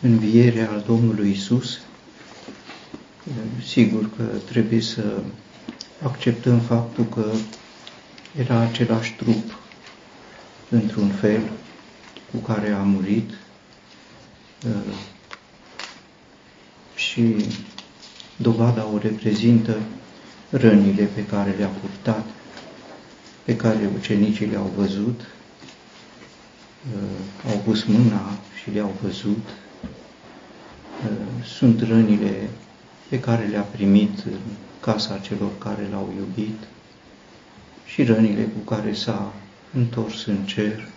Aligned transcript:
învierea 0.00 0.70
al 0.70 0.82
Domnului 0.86 1.30
Isus, 1.30 1.80
sigur 3.66 4.10
că 4.16 4.22
trebuie 4.22 4.80
să 4.80 5.22
acceptăm 6.02 6.58
faptul 6.58 7.04
că 7.04 7.32
era 8.38 8.58
același 8.58 9.14
trup, 9.16 9.58
într-un 10.68 11.08
fel, 11.08 11.40
cu 12.30 12.36
care 12.36 12.70
a 12.70 12.82
murit 12.82 13.30
și 16.94 17.36
dovada 18.36 18.86
o 18.86 18.98
reprezintă 18.98 19.76
rănile 20.50 21.04
pe 21.04 21.26
care 21.26 21.54
le-a 21.58 21.70
purtat, 21.80 22.26
pe 23.44 23.56
care 23.56 23.90
ucenicii 23.98 24.46
le-au 24.46 24.72
văzut, 24.76 25.20
au 27.50 27.56
pus 27.64 27.84
mâna 27.84 28.38
și 28.62 28.70
le-au 28.70 28.94
văzut. 29.02 29.48
Sunt 31.44 31.82
rănile 31.82 32.50
pe 33.08 33.20
care 33.20 33.44
le-a 33.44 33.60
primit 33.60 34.18
în 34.18 34.38
casa 34.80 35.18
celor 35.18 35.58
care 35.58 35.88
l-au 35.90 36.12
iubit 36.16 36.58
și 37.84 38.04
rănile 38.04 38.42
cu 38.42 38.74
care 38.74 38.92
s-a 38.92 39.32
întors 39.74 40.26
în 40.26 40.44
cer. 40.44 40.88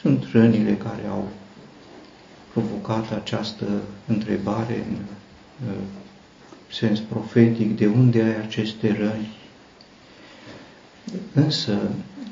Sunt 0.00 0.24
rănile 0.32 0.76
care 0.76 1.06
au 1.10 1.28
provocat 2.52 3.12
această 3.12 3.64
întrebare 4.06 4.84
în 4.88 4.96
sens 6.68 6.98
profetic, 6.98 7.76
de 7.76 7.86
unde 7.86 8.22
ai 8.22 8.36
aceste 8.36 8.96
răni? 8.98 9.36
Însă, 11.32 11.78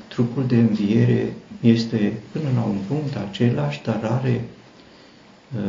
trupul 0.07 0.45
de 0.47 0.55
înviere 0.55 1.33
este 1.61 2.13
până 2.31 2.49
la 2.55 2.61
un 2.61 2.77
punct 2.87 3.15
același, 3.29 3.81
dar 3.83 3.99
are 4.03 4.41
uh, 5.55 5.61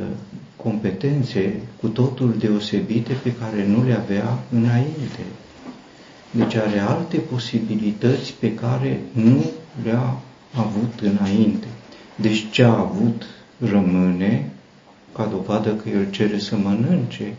competențe 0.57 1.61
cu 1.81 1.89
totul 1.89 2.35
deosebite 2.39 3.13
pe 3.13 3.33
care 3.35 3.67
nu 3.67 3.85
le 3.85 3.93
avea 3.95 4.39
înainte. 4.51 5.25
Deci 6.31 6.55
are 6.55 6.79
alte 6.79 7.17
posibilități 7.17 8.33
pe 8.33 8.55
care 8.55 9.01
nu 9.13 9.45
le-a 9.83 10.17
avut 10.55 11.01
înainte. 11.03 11.67
Deci 12.15 12.51
ce 12.51 12.63
a 12.63 12.79
avut 12.79 13.23
rămâne 13.59 14.51
ca 15.15 15.25
dovadă 15.25 15.71
că 15.75 15.89
el 15.89 16.11
cere 16.11 16.39
să 16.39 16.57
mănânce, 16.57 17.35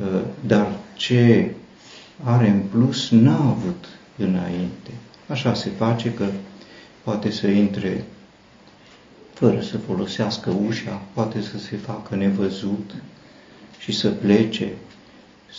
uh, 0.00 0.20
dar 0.46 0.66
ce 0.96 1.50
are 2.22 2.48
în 2.48 2.60
plus 2.70 3.10
n-a 3.10 3.48
avut 3.48 3.84
înainte. 4.16 4.90
Așa 5.28 5.54
se 5.54 5.70
face 5.70 6.12
că 6.12 6.24
poate 7.04 7.30
să 7.30 7.46
intre 7.46 8.04
fără 9.34 9.60
să 9.60 9.78
folosească 9.78 10.50
ușa, 10.66 11.02
poate 11.12 11.40
să 11.40 11.58
se 11.58 11.76
facă 11.76 12.14
nevăzut 12.14 12.94
și 13.78 13.92
să 13.92 14.08
plece, 14.08 14.72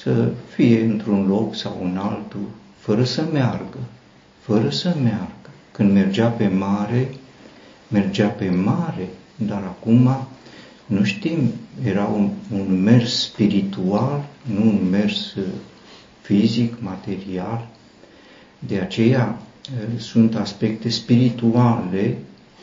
să 0.02 0.32
fie 0.54 0.84
într-un 0.84 1.28
loc 1.28 1.56
sau 1.56 1.80
în 1.84 1.98
altul, 1.98 2.48
fără 2.78 3.04
să 3.04 3.28
meargă, 3.32 3.78
fără 4.40 4.70
să 4.70 4.96
meargă. 5.04 5.50
Când 5.72 5.92
mergea 5.92 6.28
pe 6.28 6.48
mare, 6.48 7.10
mergea 7.88 8.28
pe 8.28 8.50
mare, 8.50 9.08
dar 9.36 9.62
acum 9.64 10.28
nu 10.86 11.04
știm, 11.04 11.52
era 11.84 12.06
un, 12.06 12.30
un 12.52 12.82
mers 12.82 13.20
spiritual, 13.20 14.26
nu 14.42 14.62
un 14.62 14.88
mers 14.90 15.34
uh, 15.34 15.44
fizic, 16.22 16.74
material. 16.80 17.68
De 18.60 18.80
aceea 18.80 19.40
uh, 19.40 19.45
sunt 19.98 20.36
aspecte 20.36 20.90
spirituale 20.90 22.18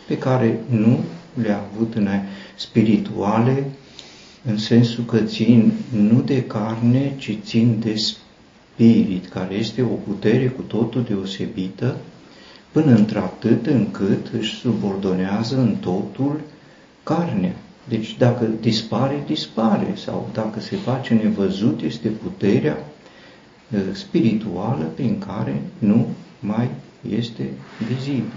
pe 0.06 0.19
care 0.19 0.61
nu 0.69 0.98
le-a 1.42 1.61
avut 1.72 1.94
în 1.94 2.09
spirituale 2.56 3.67
în 4.44 4.59
sensul 4.59 5.05
că 5.05 5.19
țin 5.19 5.72
nu 5.97 6.20
de 6.20 6.42
carne, 6.42 7.12
ci 7.19 7.39
țin 7.44 7.77
de 7.81 7.94
spirit, 7.94 9.28
care 9.28 9.54
este 9.54 9.82
o 9.82 9.94
putere 9.94 10.47
cu 10.47 10.62
totul 10.62 11.04
deosebită, 11.09 11.97
până 12.72 12.94
într-atât 12.94 13.66
încât 13.66 14.27
își 14.38 14.54
subordonează 14.54 15.59
în 15.59 15.75
totul 15.81 16.41
carnea. 17.03 17.54
Deci 17.88 18.16
dacă 18.19 18.48
dispare, 18.60 19.22
dispare, 19.27 19.94
sau 19.97 20.31
dacă 20.32 20.60
se 20.60 20.77
face 20.77 21.15
nevăzut, 21.15 21.81
este 21.81 22.09
puterea 22.09 22.77
uh, 23.71 23.81
spirituală 23.93 24.84
prin 24.94 25.19
care 25.19 25.62
nu 25.78 26.06
mai 26.41 26.71
este 27.09 27.49
vizibil. 27.89 28.33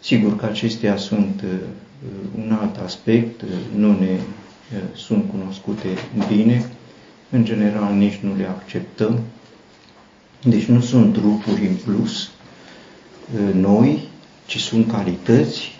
Sigur 0.00 0.36
că 0.36 0.44
acestea 0.46 0.96
sunt 0.96 1.42
uh, 1.44 1.50
un 2.36 2.56
alt 2.60 2.76
aspect, 2.76 3.42
uh, 3.42 3.48
nu 3.76 3.98
ne 3.98 4.18
sunt 4.94 5.30
cunoscute 5.30 5.88
bine, 6.28 6.70
în 7.30 7.44
general 7.44 7.94
nici 7.94 8.16
nu 8.16 8.36
le 8.36 8.46
acceptăm, 8.46 9.20
deci 10.44 10.64
nu 10.64 10.80
sunt 10.80 11.12
trupuri 11.12 11.66
în 11.66 11.74
plus 11.84 12.30
noi, 13.54 14.08
ci 14.46 14.58
sunt 14.58 14.90
calități, 14.90 15.70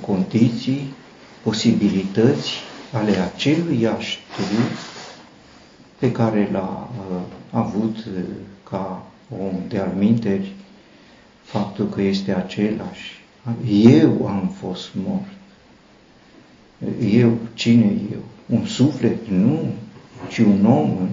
condiții, 0.00 0.94
posibilități 1.42 2.50
ale 2.92 3.16
aceluiași 3.16 4.18
trup 4.36 4.70
pe 5.98 6.12
care 6.12 6.48
l-a 6.52 6.90
uh, 7.10 7.20
avut 7.50 7.96
uh, 7.96 8.22
ca 8.70 9.06
om 9.42 9.52
de 9.68 9.78
alminteri, 9.78 10.52
faptul 11.44 11.88
că 11.88 12.02
este 12.02 12.34
același. 12.34 13.22
Eu 13.82 14.26
am 14.26 14.52
fost 14.60 14.88
mort. 15.06 15.28
Eu, 17.12 17.38
cine 17.54 17.92
eu? 18.12 18.22
Un 18.46 18.66
suflet? 18.66 19.28
Nu, 19.28 19.74
ci 20.28 20.38
un 20.38 20.66
om 20.66 20.90
în 20.96 21.08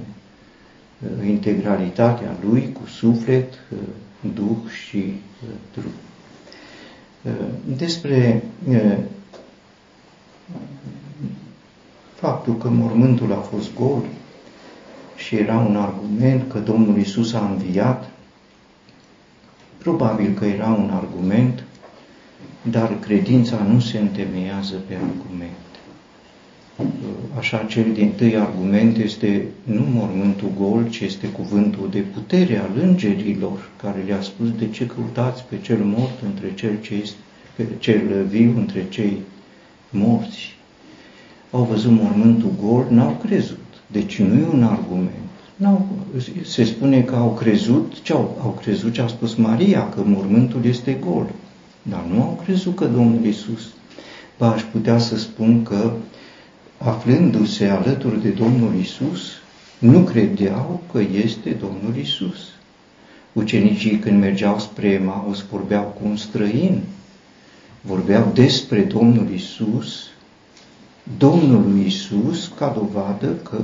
uh, 0.99 1.27
integralitatea 1.27 2.35
lui 2.49 2.71
cu 2.71 2.87
suflet, 2.87 3.53
duh 4.33 4.69
și 4.85 5.13
trup. 5.71 5.93
Despre 7.77 8.43
faptul 12.13 12.57
că 12.57 12.69
mormântul 12.69 13.31
a 13.31 13.35
fost 13.35 13.73
gol 13.73 14.03
și 15.15 15.35
era 15.35 15.57
un 15.57 15.75
argument 15.75 16.51
că 16.51 16.59
Domnul 16.59 16.97
Isus 16.97 17.33
a 17.33 17.45
înviat, 17.45 18.09
probabil 19.81 20.33
că 20.33 20.45
era 20.45 20.67
un 20.67 20.89
argument, 20.89 21.63
dar 22.61 22.99
credința 22.99 23.65
nu 23.71 23.79
se 23.79 23.97
întemeiază 23.97 24.75
pe 24.87 24.93
argument. 24.93 25.51
Așa, 27.37 27.57
cel 27.57 27.93
din 27.93 28.11
tâi 28.11 28.37
argument 28.37 28.97
este 28.97 29.45
nu 29.63 29.85
mormântul 29.93 30.51
gol, 30.59 30.89
ci 30.89 30.99
este 30.99 31.27
cuvântul 31.27 31.87
de 31.91 31.99
putere 31.99 32.57
al 32.57 32.69
îngerilor, 32.81 33.69
care 33.81 34.03
le-a 34.07 34.21
spus 34.21 34.51
de 34.57 34.69
ce 34.69 34.85
căutați 34.85 35.43
pe 35.43 35.55
cel 35.61 35.79
mort 35.83 36.21
între 36.25 36.53
cel 36.53 36.81
ce 36.81 36.93
este, 36.93 37.17
pe 37.55 37.65
cel 37.79 38.25
viu 38.29 38.53
între 38.57 38.85
cei 38.89 39.17
morți 39.89 40.55
au 41.51 41.63
văzut 41.63 41.91
mormântul 41.91 42.51
gol, 42.63 42.85
n-au 42.89 43.17
crezut. 43.25 43.65
Deci 43.87 44.19
nu 44.19 44.39
e 44.39 44.47
un 44.53 44.63
argument. 44.63 45.30
N-au, 45.61 45.87
se 46.43 46.63
spune 46.63 47.01
că 47.01 47.15
au 47.15 47.33
crezut, 47.33 48.01
ce 48.01 48.13
au, 48.13 48.37
au 48.43 48.49
crezut 48.61 48.93
ce 48.93 49.01
a 49.01 49.07
spus 49.07 49.35
Maria, 49.35 49.89
că 49.89 50.01
mormântul 50.05 50.65
este 50.65 50.93
gol. 50.93 51.29
Dar 51.81 52.03
nu 52.13 52.21
au 52.21 52.41
crezut 52.43 52.75
că 52.75 52.85
Domnul 52.85 53.25
Isus. 53.25 53.61
Ba 54.37 54.51
aș 54.51 54.63
putea 54.63 54.97
să 54.97 55.17
spun 55.17 55.63
că 55.63 55.91
aflându-se 56.77 57.65
alături 57.65 58.21
de 58.21 58.29
Domnul 58.29 58.75
Isus, 58.79 59.21
nu 59.79 59.99
credeau 59.99 60.81
că 60.91 60.99
este 61.23 61.49
Domnul 61.49 61.95
Isus. 62.01 62.37
Ucenicii 63.33 63.99
când 63.99 64.19
mergeau 64.19 64.59
spre 64.59 64.87
Emaus 64.87 65.45
vorbeau 65.51 65.83
cu 65.83 66.07
un 66.07 66.17
străin, 66.17 66.81
vorbeau 67.81 68.31
despre 68.33 68.81
Domnul 68.81 69.29
Isus 69.33 70.11
Domnului 71.17 71.85
Isus 71.85 72.51
ca 72.57 72.77
dovadă 72.77 73.27
că 73.27 73.61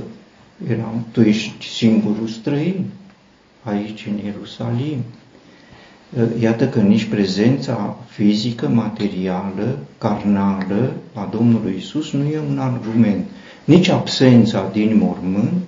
eram, 0.66 1.06
tu 1.12 1.20
ești 1.20 1.66
singurul 1.66 2.26
străin 2.26 2.84
aici 3.62 4.06
în 4.10 4.24
Ierusalim. 4.24 4.98
Iată 6.40 6.68
că 6.68 6.80
nici 6.80 7.04
prezența 7.04 7.96
fizică, 8.06 8.68
materială, 8.68 9.78
carnală 9.98 10.92
a 11.12 11.28
Domnului 11.32 11.74
Isus 11.76 12.12
nu 12.12 12.24
e 12.24 12.40
un 12.50 12.58
argument. 12.58 13.26
Nici 13.64 13.88
absența 13.88 14.70
din 14.72 14.96
mormânt, 14.96 15.66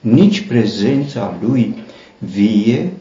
nici 0.00 0.40
prezența 0.40 1.36
Lui 1.40 1.74
vie 2.18 2.92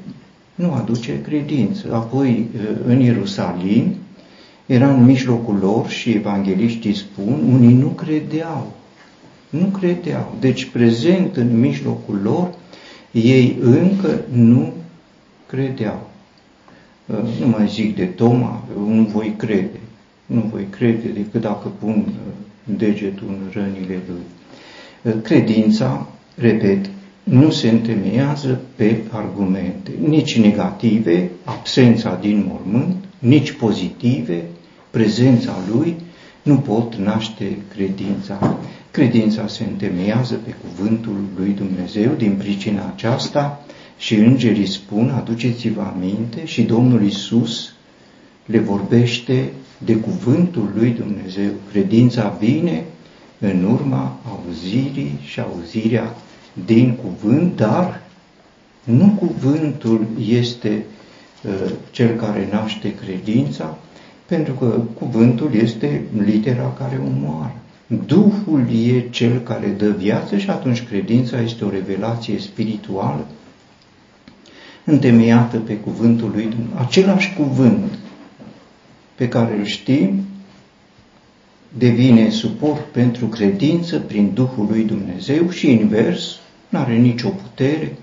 nu 0.56 0.74
aduce 0.74 1.22
credință. 1.22 1.94
Apoi, 1.94 2.48
în 2.86 3.00
Ierusalim, 3.00 3.96
era 4.66 4.94
în 4.94 5.04
mijlocul 5.04 5.58
lor 5.62 5.90
și 5.90 6.10
evangeliștii 6.10 6.96
spun, 6.96 7.40
unii 7.54 7.74
nu 7.74 7.88
credeau. 7.88 8.77
Nu 9.50 9.66
credeau. 9.66 10.36
Deci 10.40 10.66
prezent 10.66 11.36
în 11.36 11.60
mijlocul 11.60 12.20
lor, 12.24 12.54
ei 13.12 13.58
încă 13.62 14.22
nu 14.32 14.74
credeau. 15.48 16.10
Uh, 17.06 17.18
nu 17.40 17.48
mai 17.48 17.68
zic 17.68 17.96
de 17.96 18.06
Toma, 18.06 18.64
nu 18.88 19.04
voi 19.04 19.34
crede. 19.38 19.80
Nu 20.26 20.50
voi 20.52 20.68
crede 20.70 21.08
decât 21.08 21.42
dacă 21.42 21.72
pun 21.80 22.06
uh, 22.08 22.76
degetul 22.78 23.28
în 23.28 23.52
rănile 23.54 24.00
lui. 24.08 25.22
Credința, 25.22 26.08
repet, 26.36 26.90
nu 27.24 27.50
se 27.52 27.70
întemeiază 27.70 28.62
pe 28.76 29.02
argumente, 29.10 29.92
nici 30.08 30.40
negative, 30.40 31.30
absența 31.44 32.18
din 32.22 32.46
mormânt, 32.48 32.96
nici 33.20 33.52
pozitive, 33.52 34.44
prezența 34.90 35.56
lui, 35.72 35.96
nu 36.48 36.58
pot 36.58 36.96
naște 36.96 37.58
credința. 37.76 38.58
Credința 38.92 39.48
se 39.48 39.64
întemeiază 39.64 40.36
pe 40.36 40.56
cuvântul 40.66 41.16
lui 41.38 41.50
Dumnezeu, 41.50 42.12
din 42.18 42.36
pricina 42.36 42.92
aceasta 42.96 43.66
și 43.98 44.16
îngerii 44.16 44.66
spun, 44.68 45.10
aduceți-vă 45.10 45.82
aminte, 45.82 46.46
și 46.46 46.62
Domnul 46.62 47.04
Isus 47.04 47.74
le 48.46 48.60
vorbește 48.60 49.52
de 49.78 49.96
cuvântul 49.96 50.72
lui 50.76 50.90
Dumnezeu. 50.90 51.52
Credința 51.72 52.38
vine 52.40 52.84
în 53.40 53.64
urma 53.64 54.18
auzirii 54.30 55.20
și 55.24 55.40
auzirea 55.40 56.16
din 56.66 56.96
cuvânt, 56.96 57.56
dar 57.56 58.02
nu 58.84 59.16
cuvântul 59.20 60.08
este 60.30 60.86
uh, 61.44 61.72
cel 61.92 62.16
care 62.16 62.48
naște 62.52 62.94
credința, 62.96 63.78
pentru 64.28 64.54
că 64.54 64.82
cuvântul 65.00 65.50
este 65.54 66.04
litera 66.26 66.74
care 66.78 67.02
omoară. 67.06 67.56
Duhul 68.06 68.66
e 68.88 69.10
cel 69.10 69.40
care 69.40 69.68
dă 69.68 69.90
viață 69.90 70.38
și 70.38 70.50
atunci 70.50 70.84
credința 70.84 71.42
este 71.42 71.66
o 71.66 71.70
revelație 71.70 72.40
spirituală 72.40 73.28
întemeiată 74.84 75.58
pe 75.58 75.78
cuvântul 75.78 76.32
lui 76.34 76.44
Dumnezeu. 76.44 76.78
Același 76.78 77.34
cuvânt 77.34 77.98
pe 79.16 79.28
care 79.28 79.58
îl 79.58 79.66
știm 79.66 80.24
devine 81.78 82.30
suport 82.30 82.82
pentru 82.82 83.26
credință 83.26 84.00
prin 84.00 84.32
Duhul 84.34 84.68
lui 84.70 84.84
Dumnezeu 84.84 85.50
și 85.50 85.72
invers, 85.72 86.40
nu 86.70 86.80
are 86.80 86.96
nicio 86.96 87.30
putere. 87.30 87.98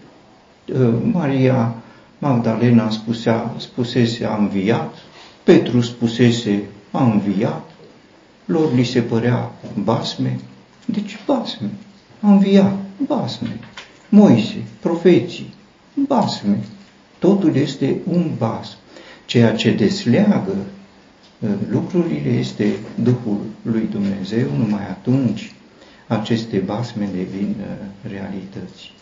Ă, 0.74 0.92
Maria 1.12 1.74
Magdalena 2.18 2.90
spusea, 2.90 3.54
spusese 3.56 4.24
a 4.24 4.36
înviat, 4.36 4.94
Petru 5.44 5.80
spusese 5.80 6.62
a 6.90 7.04
înviat, 7.04 7.70
lor 8.44 8.74
li 8.74 8.84
se 8.84 9.00
părea 9.00 9.52
basme, 9.82 10.38
deci 10.84 11.18
basme, 11.26 11.70
a 12.20 12.30
înviat, 12.30 12.76
basme, 13.06 13.58
Moise, 14.08 14.62
profeții, 14.80 15.54
basme, 16.06 16.58
totul 17.18 17.56
este 17.56 17.96
un 18.10 18.30
bas. 18.38 18.76
Ceea 19.26 19.54
ce 19.54 19.70
desleagă 19.70 20.56
ă, 21.42 21.48
lucrurile 21.68 22.30
este 22.30 22.72
Duhul 23.02 23.40
lui 23.62 23.88
Dumnezeu, 23.90 24.48
numai 24.56 24.88
atunci 24.88 25.52
aceste 26.06 26.58
basme 26.58 27.08
devin 27.12 27.54
ă, 27.60 28.08
realități. 28.08 28.92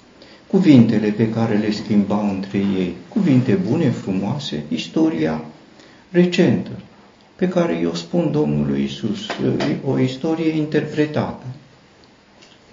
Cuvintele 0.46 1.08
pe 1.08 1.30
care 1.30 1.56
le 1.56 1.70
schimbau 1.70 2.28
între 2.28 2.58
ei, 2.58 2.94
cuvinte 3.08 3.54
bune, 3.54 3.90
frumoase, 3.90 4.62
istoria 4.68 5.44
recentă, 6.12 6.70
pe 7.36 7.48
care 7.48 7.78
eu 7.82 7.94
spun 7.94 8.30
Domnului 8.32 8.82
Isus, 8.82 9.26
o 9.84 9.98
istorie 9.98 10.56
interpretată, 10.56 11.44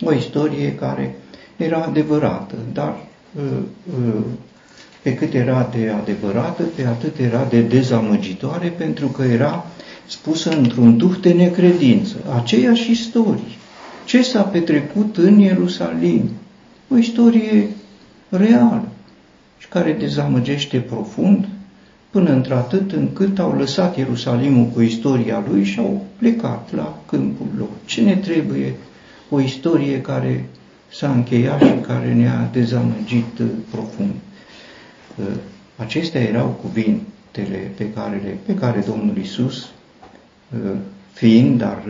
o 0.02 0.14
istorie 0.14 0.76
care 0.76 1.16
era 1.58 1.84
adevărată, 1.84 2.56
dar 2.74 2.98
pe 5.02 5.16
cât 5.16 5.34
era 5.34 5.70
de 5.76 5.90
adevărată, 5.90 6.64
pe 6.76 6.86
atât 6.86 7.18
era 7.18 7.46
de 7.50 7.62
dezamăgitoare, 7.62 8.68
pentru 8.68 9.08
că 9.08 9.24
era 9.24 9.66
spusă 10.08 10.50
într-un 10.58 10.98
duh 10.98 11.16
de 11.22 11.34
necredință. 11.34 12.16
Aceeași 12.36 12.92
istorie. 12.92 13.58
Ce 14.06 14.22
s-a 14.22 14.42
petrecut 14.42 15.18
în 15.18 15.40
Ierusalim? 15.40 16.30
O 16.90 16.98
istorie 16.98 17.68
reală 18.30 18.88
și 19.58 19.68
care 19.68 19.94
dezamăgește 19.94 20.78
profund 20.78 21.48
până 22.10 22.32
într-atât 22.32 22.92
încât 22.92 23.40
au 23.40 23.58
lăsat 23.58 23.98
Ierusalimul 23.98 24.66
cu 24.66 24.82
istoria 24.82 25.44
lui 25.50 25.64
și 25.64 25.80
au 25.80 26.06
plecat 26.18 26.74
la 26.76 27.02
câmpul 27.06 27.48
lor. 27.58 27.70
Ce 27.86 28.02
ne 28.02 28.16
trebuie? 28.16 28.76
O 29.30 29.40
istorie 29.40 30.02
care 30.02 30.46
s-a 30.92 31.12
încheiat 31.12 31.62
și 31.62 31.74
care 31.88 32.14
ne-a 32.14 32.50
dezamăgit 32.52 33.40
uh, 33.40 33.48
profund. 33.72 34.14
Uh, 35.16 35.26
acestea 35.76 36.22
erau 36.22 36.48
cuvintele 36.48 37.72
pe 37.78 37.92
care, 37.92 38.22
le, 38.24 38.38
pe 38.46 38.54
care 38.56 38.84
Domnul 38.88 39.18
Isus, 39.18 39.70
uh, 40.64 40.72
fiind, 41.14 41.58
dar 41.58 41.84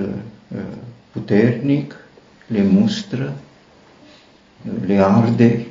puternic, 1.11 1.95
le 2.47 2.63
mustră, 2.63 3.33
le 4.85 5.03
arde, 5.03 5.65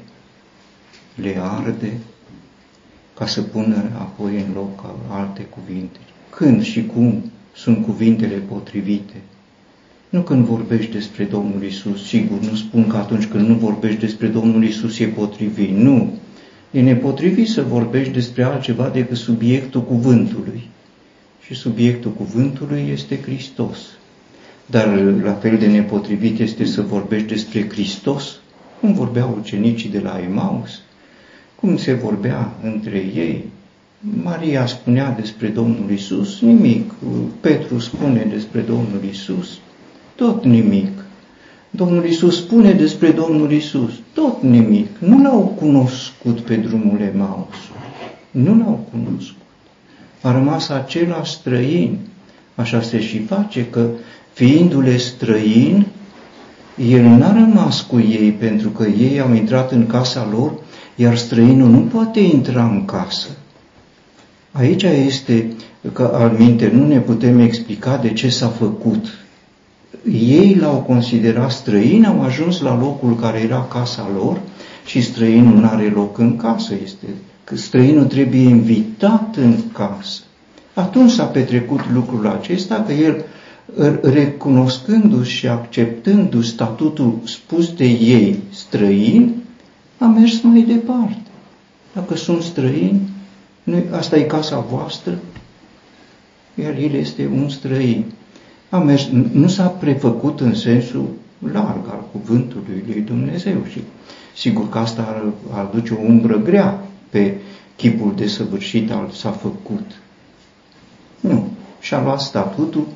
le 1.14 1.36
arde, 1.40 1.92
ca 3.18 3.26
să 3.26 3.42
pună 3.42 3.90
apoi 3.98 4.44
în 4.46 4.54
loc 4.54 4.84
alte 5.08 5.42
cuvinte. 5.42 5.98
Când 6.30 6.62
și 6.62 6.86
cum 6.86 7.30
sunt 7.54 7.84
cuvintele 7.84 8.34
potrivite? 8.34 9.14
Nu 10.08 10.20
când 10.20 10.44
vorbești 10.44 10.92
despre 10.92 11.24
Domnul 11.24 11.62
Isus, 11.62 12.06
sigur, 12.06 12.40
nu 12.40 12.54
spun 12.54 12.86
că 12.86 12.96
atunci 12.96 13.26
când 13.26 13.48
nu 13.48 13.54
vorbești 13.54 14.00
despre 14.00 14.26
Domnul 14.26 14.64
Isus 14.64 14.98
e 14.98 15.06
potrivit. 15.06 15.70
Nu. 15.70 16.12
E 16.70 16.80
nepotrivit 16.80 17.48
să 17.48 17.62
vorbești 17.62 18.12
despre 18.12 18.42
altceva 18.42 18.88
decât 18.88 19.16
subiectul 19.16 19.82
cuvântului. 19.82 20.68
Și 21.44 21.54
subiectul 21.54 22.10
cuvântului 22.10 22.88
este 22.92 23.20
Hristos. 23.22 23.78
Dar 24.66 24.86
la 25.22 25.32
fel 25.32 25.58
de 25.58 25.66
nepotrivit 25.66 26.38
este 26.38 26.64
să 26.64 26.82
vorbești 26.82 27.28
despre 27.28 27.68
Hristos, 27.68 28.40
cum 28.80 28.92
vorbeau 28.92 29.36
ucenicii 29.40 29.90
de 29.90 30.00
la 30.00 30.20
Emaus, 30.24 30.80
cum 31.60 31.76
se 31.76 31.92
vorbea 31.92 32.52
între 32.62 32.96
ei. 32.96 33.44
Maria 34.22 34.66
spunea 34.66 35.10
despre 35.10 35.48
Domnul 35.48 35.90
Isus 35.90 36.40
nimic. 36.40 36.92
Petru 37.40 37.78
spune 37.78 38.26
despre 38.30 38.60
Domnul 38.60 39.00
Isus 39.10 39.58
tot 40.14 40.44
nimic. 40.44 40.88
Domnul 41.70 42.04
Isus 42.04 42.36
spune 42.36 42.72
despre 42.72 43.10
Domnul 43.10 43.52
Isus 43.52 43.92
tot 44.12 44.42
nimic. 44.42 44.88
Nu 44.98 45.22
l-au 45.22 45.40
cunoscut 45.40 46.40
pe 46.40 46.54
drumul 46.54 47.00
Emaus. 47.00 47.54
Nu 48.30 48.56
l-au 48.56 48.86
cunoscut. 48.90 49.36
A 50.22 50.32
rămas 50.32 50.68
același 50.68 51.32
străin. 51.32 51.98
Așa 52.54 52.82
se 52.82 53.00
și 53.00 53.18
face 53.18 53.66
că, 53.66 53.86
fiindu-le 54.32 54.96
străin, 54.96 55.86
el 56.88 57.02
n-a 57.02 57.32
rămas 57.32 57.80
cu 57.80 57.98
ei 57.98 58.32
pentru 58.32 58.68
că 58.68 58.86
ei 58.86 59.20
au 59.20 59.34
intrat 59.34 59.72
în 59.72 59.86
casa 59.86 60.28
lor 60.30 60.52
iar 61.00 61.16
străinul 61.16 61.68
nu 61.68 61.78
poate 61.78 62.20
intra 62.20 62.64
în 62.64 62.84
casă. 62.84 63.28
Aici 64.52 64.82
este 64.82 65.52
că 65.92 66.10
al 66.14 66.36
minte 66.38 66.70
nu 66.74 66.86
ne 66.86 66.98
putem 66.98 67.40
explica 67.40 67.96
de 67.96 68.12
ce 68.12 68.28
s-a 68.28 68.48
făcut. 68.48 69.06
Ei 70.12 70.56
l-au 70.60 70.84
considerat 70.86 71.50
străin, 71.50 72.04
au 72.04 72.22
ajuns 72.22 72.60
la 72.60 72.78
locul 72.78 73.16
care 73.16 73.38
era 73.38 73.66
casa 73.70 74.10
lor 74.14 74.40
și 74.86 75.02
străinul 75.02 75.54
nu 75.60 75.66
are 75.66 75.92
loc 75.94 76.18
în 76.18 76.36
casă. 76.36 76.74
Este 76.84 77.06
că 77.44 77.56
străinul 77.56 78.04
trebuie 78.04 78.40
invitat 78.40 79.36
în 79.36 79.54
casă. 79.72 80.20
Atunci 80.74 81.10
s-a 81.10 81.24
petrecut 81.24 81.80
lucrul 81.92 82.26
acesta 82.26 82.84
că 82.86 82.92
el 82.92 83.24
recunoscându-și 84.02 85.36
și 85.36 85.48
acceptându-și 85.48 86.48
statutul 86.48 87.18
spus 87.24 87.72
de 87.72 87.84
ei 87.84 88.38
străin, 88.50 89.37
a 89.98 90.06
mers 90.06 90.40
mai 90.40 90.60
departe. 90.60 91.30
Dacă 91.94 92.16
sunt 92.16 92.42
străini, 92.42 93.00
asta 93.90 94.16
e 94.16 94.22
casa 94.22 94.58
voastră, 94.58 95.18
iar 96.54 96.76
el 96.76 96.94
este 96.94 97.26
un 97.26 97.48
străin. 97.48 98.04
A 98.70 98.78
mers, 98.78 99.08
nu 99.32 99.48
s-a 99.48 99.66
prefăcut 99.66 100.40
în 100.40 100.54
sensul 100.54 101.08
larg 101.52 101.88
al 101.90 102.04
cuvântului 102.12 102.84
lui 102.86 103.00
Dumnezeu 103.00 103.64
și 103.70 103.80
sigur 104.36 104.68
că 104.68 104.78
asta 104.78 105.02
ar, 105.02 105.24
ar 105.58 105.64
duce 105.64 105.92
o 105.92 106.00
umbră 106.00 106.36
grea 106.38 106.84
pe 107.10 107.34
chipul 107.76 108.12
desăvârșit 108.16 108.90
al 108.90 109.10
s-a 109.14 109.30
făcut. 109.30 109.90
Nu. 111.20 111.48
Și-a 111.80 112.02
luat 112.02 112.20
statutul 112.20 112.86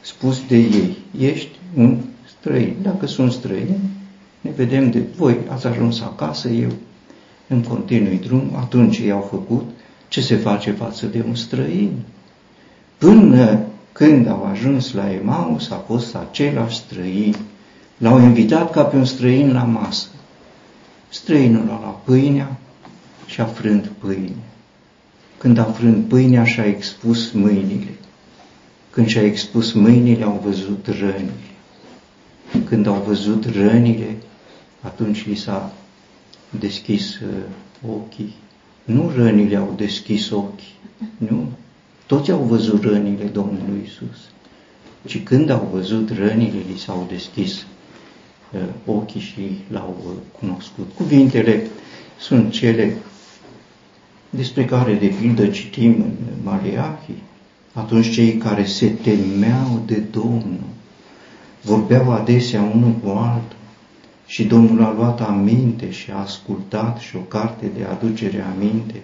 spus 0.00 0.46
de 0.48 0.56
ei. 0.56 0.96
Ești 1.18 1.50
un 1.74 1.98
străin. 2.38 2.76
Dacă 2.82 3.06
sunt 3.06 3.32
străini, 3.32 3.76
ne 4.40 4.50
vedem 4.50 4.90
de 4.90 5.02
voi, 5.16 5.36
ați 5.48 5.66
ajuns 5.66 6.00
acasă, 6.00 6.48
eu 6.48 6.70
în 7.48 7.62
continui 7.62 8.20
drum, 8.26 8.52
atunci 8.56 8.98
ei 8.98 9.10
au 9.10 9.20
făcut 9.30 9.70
ce 10.08 10.20
se 10.20 10.36
face 10.36 10.70
față 10.70 11.06
de 11.06 11.24
un 11.28 11.34
străin. 11.34 11.92
Până 12.98 13.60
când 13.92 14.28
au 14.28 14.44
ajuns 14.44 14.92
la 14.92 15.12
Emaus, 15.12 15.70
a 15.70 15.84
fost 15.86 16.14
același 16.14 16.76
străin. 16.76 17.36
L-au 17.96 18.20
invitat 18.20 18.70
ca 18.70 18.82
pe 18.82 18.96
un 18.96 19.04
străin 19.04 19.52
la 19.52 19.62
masă. 19.62 20.08
Străinul 21.08 21.70
a 21.70 21.78
luat 21.80 22.00
pâinea 22.04 22.56
și 23.26 23.40
a 23.40 23.44
frânt 23.44 23.92
pâine. 23.98 24.36
Când 25.38 25.58
a 25.58 25.64
frânt 25.64 26.08
pâinea 26.08 26.44
și-a 26.44 26.64
expus 26.64 27.30
mâinile. 27.30 27.94
Când 28.90 29.06
și-a 29.06 29.22
expus 29.22 29.72
mâinile, 29.72 30.24
au 30.24 30.40
văzut 30.44 30.86
rănile. 30.86 31.32
când 32.64 32.86
au 32.86 33.02
văzut 33.06 33.44
rănile, 33.44 34.16
atunci 34.80 35.26
li 35.26 35.34
s-a 35.34 35.72
deschis 36.50 37.14
uh, 37.20 37.28
ochii. 37.90 38.34
Nu 38.84 39.12
rănile 39.16 39.56
au 39.56 39.74
deschis 39.76 40.30
ochii, 40.30 40.74
nu. 41.16 41.46
Toți 42.06 42.30
au 42.30 42.42
văzut 42.42 42.84
rănile 42.84 43.24
Domnului 43.24 43.82
Isus. 43.84 44.18
Și 45.06 45.20
când 45.20 45.50
au 45.50 45.68
văzut 45.72 46.10
rănile, 46.10 46.58
li 46.72 46.78
s-au 46.78 47.06
deschis 47.08 47.66
uh, 48.52 48.60
ochii 48.86 49.20
și 49.20 49.58
l-au 49.70 49.96
uh, 50.06 50.12
cunoscut. 50.38 50.90
Cuvintele 50.96 51.66
sunt 52.18 52.52
cele 52.52 52.96
despre 54.30 54.64
care, 54.64 54.94
de 54.94 55.06
pildă, 55.20 55.46
citim 55.46 55.92
în 55.92 56.12
Maleahi, 56.42 57.12
atunci 57.72 58.10
cei 58.10 58.36
care 58.36 58.64
se 58.64 58.88
temeau 58.88 59.82
de 59.86 60.02
Domnul 60.10 60.60
vorbeau 61.62 62.12
adesea 62.12 62.62
unul 62.62 62.92
cu 62.92 63.08
altul 63.08 63.57
și 64.28 64.44
Domnul 64.44 64.84
a 64.84 64.94
luat 64.96 65.20
aminte 65.20 65.90
și 65.90 66.10
a 66.10 66.20
ascultat 66.20 66.98
și 66.98 67.16
o 67.16 67.18
carte 67.18 67.66
de 67.76 67.84
aducere 67.84 68.44
aminte 68.56 69.02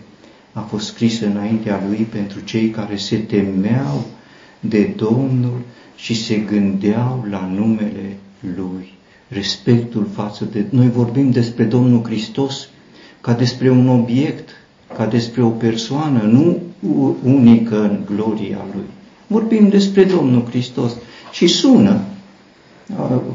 a 0.53 0.61
fost 0.61 0.87
scrisă 0.87 1.27
înaintea 1.27 1.83
lui 1.89 2.07
pentru 2.11 2.41
cei 2.41 2.69
care 2.69 2.97
se 2.97 3.17
temeau 3.17 4.05
de 4.61 4.93
Domnul 4.97 5.61
și 5.97 6.25
se 6.25 6.37
gândeau 6.37 7.27
la 7.31 7.51
numele 7.55 8.17
Lui. 8.57 8.93
Respectul 9.29 10.09
față 10.15 10.45
de... 10.53 10.65
Noi 10.71 10.91
vorbim 10.91 11.31
despre 11.31 11.65
Domnul 11.65 12.05
Hristos 12.05 12.69
ca 13.21 13.33
despre 13.33 13.71
un 13.71 13.89
obiect, 13.89 14.49
ca 14.97 15.07
despre 15.07 15.43
o 15.43 15.49
persoană, 15.49 16.23
nu 16.23 16.59
unică 17.23 17.83
în 17.83 17.99
gloria 18.15 18.65
Lui. 18.75 18.87
Vorbim 19.27 19.69
despre 19.69 20.05
Domnul 20.05 20.45
Hristos 20.49 20.97
și 21.33 21.47
sună, 21.47 22.01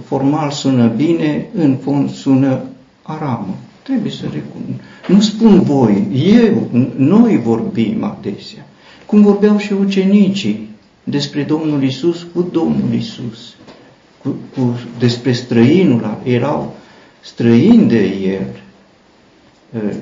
formal 0.05 0.51
sună 0.51 0.87
bine, 0.87 1.45
în 1.53 1.75
fond 1.75 2.09
sună 2.09 2.61
aramă. 3.01 3.55
Trebuie 3.83 4.11
să 4.11 4.23
recunosc. 4.23 4.81
Nu 5.07 5.21
spun 5.21 5.61
voi, 5.61 6.07
eu, 6.13 6.69
noi 6.95 7.37
vorbim 7.37 8.03
adesea. 8.03 8.65
Cum 9.05 9.21
vorbeau 9.21 9.57
și 9.57 9.73
ucenicii 9.73 10.69
despre 11.03 11.43
Domnul 11.43 11.83
Isus 11.83 12.27
cu 12.33 12.41
Domnul 12.51 12.93
Isus, 12.93 13.55
cu, 14.21 14.35
cu, 14.55 14.79
despre 14.99 15.31
străinul, 15.31 16.17
erau 16.23 16.75
străini 17.19 17.87
de 17.87 18.03
el. 18.05 18.47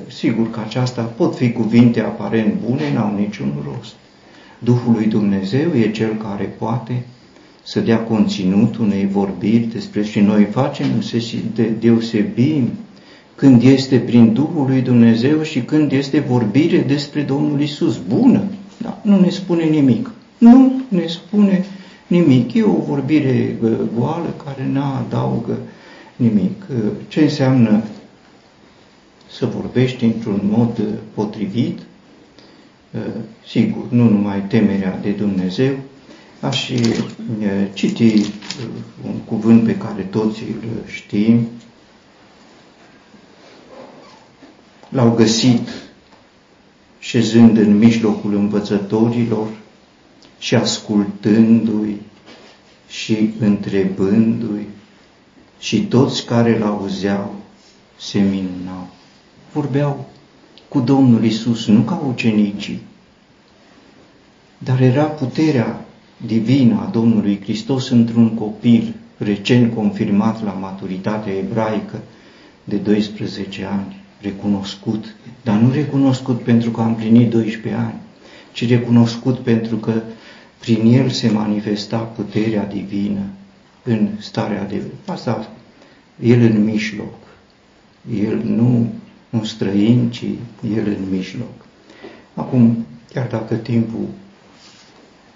Sigur 0.06 0.50
că 0.50 0.60
aceasta 0.60 1.02
pot 1.02 1.36
fi 1.36 1.52
cuvinte 1.52 2.00
aparent 2.00 2.54
bune, 2.66 2.92
n-au 2.94 3.14
niciun 3.18 3.52
rost. 3.64 3.94
Duhul 4.58 4.92
lui 4.92 5.06
Dumnezeu 5.06 5.70
e 5.74 5.90
cel 5.90 6.14
care 6.14 6.44
poate 6.44 7.04
să 7.62 7.80
dea 7.80 7.98
conținut 7.98 8.76
unei 8.76 9.06
vorbiri 9.06 9.68
despre 9.72 10.02
și 10.02 10.20
noi 10.20 10.44
facem 10.44 11.00
să 11.00 11.16
deosebim 11.78 12.68
când 13.34 13.62
este 13.62 13.98
prin 13.98 14.32
Duhul 14.32 14.66
lui 14.66 14.80
Dumnezeu 14.80 15.42
și 15.42 15.60
când 15.60 15.92
este 15.92 16.20
vorbire 16.20 16.78
despre 16.78 17.22
Domnul 17.22 17.60
Isus. 17.60 18.00
Bună, 18.08 18.42
da, 18.76 19.00
nu 19.02 19.20
ne 19.20 19.28
spune 19.28 19.64
nimic. 19.64 20.10
Nu 20.38 20.72
ne 20.88 21.06
spune 21.06 21.64
nimic. 22.06 22.54
E 22.54 22.62
o 22.62 22.82
vorbire 22.86 23.56
goală 23.98 24.34
care 24.44 24.68
nu 24.72 24.80
adaugă 24.82 25.58
nimic. 26.16 26.66
Ce 27.08 27.20
înseamnă 27.20 27.82
să 29.30 29.46
vorbești 29.46 30.04
într-un 30.04 30.40
mod 30.56 30.82
potrivit? 31.14 31.78
Sigur, 33.46 33.84
nu 33.88 34.08
numai 34.08 34.44
temerea 34.48 34.98
de 35.02 35.10
Dumnezeu, 35.10 35.72
aș 36.40 36.70
citi 37.72 38.30
un 39.04 39.14
cuvânt 39.24 39.64
pe 39.64 39.76
care 39.76 40.02
toți 40.02 40.42
îl 40.42 40.84
știm, 40.86 41.48
l-au 44.88 45.14
găsit 45.14 45.68
șezând 46.98 47.56
în 47.56 47.78
mijlocul 47.78 48.34
învățătorilor 48.34 49.48
și 50.38 50.54
ascultându-i 50.54 52.00
și 52.88 53.30
întrebându-i 53.38 54.66
și 55.58 55.82
toți 55.82 56.24
care 56.24 56.58
l-auzeau 56.58 57.34
se 57.98 58.18
minunau. 58.18 58.88
Vorbeau 59.52 60.06
cu 60.68 60.80
Domnul 60.80 61.24
Isus, 61.24 61.66
nu 61.66 61.80
ca 61.80 62.02
ucenicii, 62.08 62.80
dar 64.58 64.80
era 64.80 65.04
puterea 65.04 65.87
divină 66.26 66.80
a 66.86 66.90
Domnului 66.92 67.40
Hristos 67.42 67.88
într-un 67.88 68.34
copil 68.34 68.94
recent 69.18 69.74
confirmat 69.74 70.44
la 70.44 70.50
maturitatea 70.50 71.32
ebraică 71.32 72.00
de 72.64 72.76
12 72.76 73.64
ani 73.64 73.96
recunoscut, 74.20 75.14
dar 75.42 75.58
nu 75.58 75.70
recunoscut 75.72 76.40
pentru 76.42 76.70
că 76.70 76.80
a 76.80 76.86
împlinit 76.86 77.30
12 77.30 77.82
ani, 77.82 77.94
ci 78.52 78.68
recunoscut 78.68 79.38
pentru 79.38 79.76
că 79.76 79.92
prin 80.58 80.92
el 80.92 81.08
se 81.08 81.30
manifesta 81.30 81.98
puterea 81.98 82.66
divină 82.66 83.20
în 83.82 84.08
starea 84.18 84.64
de... 84.64 84.82
Asta, 85.06 85.50
el 86.22 86.40
în 86.40 86.64
mijloc. 86.64 87.14
El 88.22 88.42
nu 88.44 88.86
un 89.30 89.44
străin, 89.44 90.10
ci 90.10 90.22
el 90.76 90.86
în 90.86 91.04
mijloc. 91.10 91.66
Acum, 92.34 92.86
chiar 93.12 93.26
dacă 93.26 93.54
timpul 93.54 94.06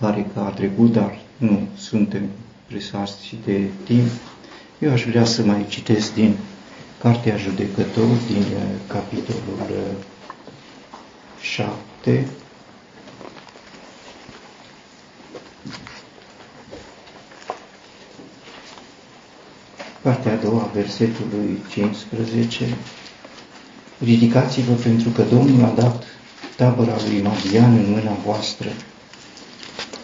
pare 0.03 0.27
că 0.35 0.41
a 0.41 0.49
trecut, 0.49 0.93
dar 0.93 1.19
nu 1.37 1.69
suntem 1.77 2.23
presați 2.67 3.35
de 3.45 3.61
timp, 3.85 4.11
eu 4.79 4.93
aș 4.93 5.05
vrea 5.05 5.25
să 5.25 5.43
mai 5.45 5.67
citesc 5.69 6.15
din 6.15 6.37
Cartea 6.99 7.37
Judecător 7.37 8.07
din 8.27 8.43
uh, 8.43 8.63
capitolul 8.87 9.95
7. 11.41 11.73
Uh, 12.07 12.23
Partea 20.03 20.33
a 20.33 20.37
doua, 20.37 20.71
versetului 20.75 21.59
15. 21.71 22.77
Ridicați-vă 24.05 24.73
pentru 24.73 25.09
că 25.11 25.23
Domnul 25.23 25.65
a 25.65 25.73
dat 25.81 26.05
tabăra 26.57 26.97
lui 27.09 27.23
Madian 27.23 27.73
în 27.73 27.91
mâna 27.91 28.13
voastră 28.25 28.69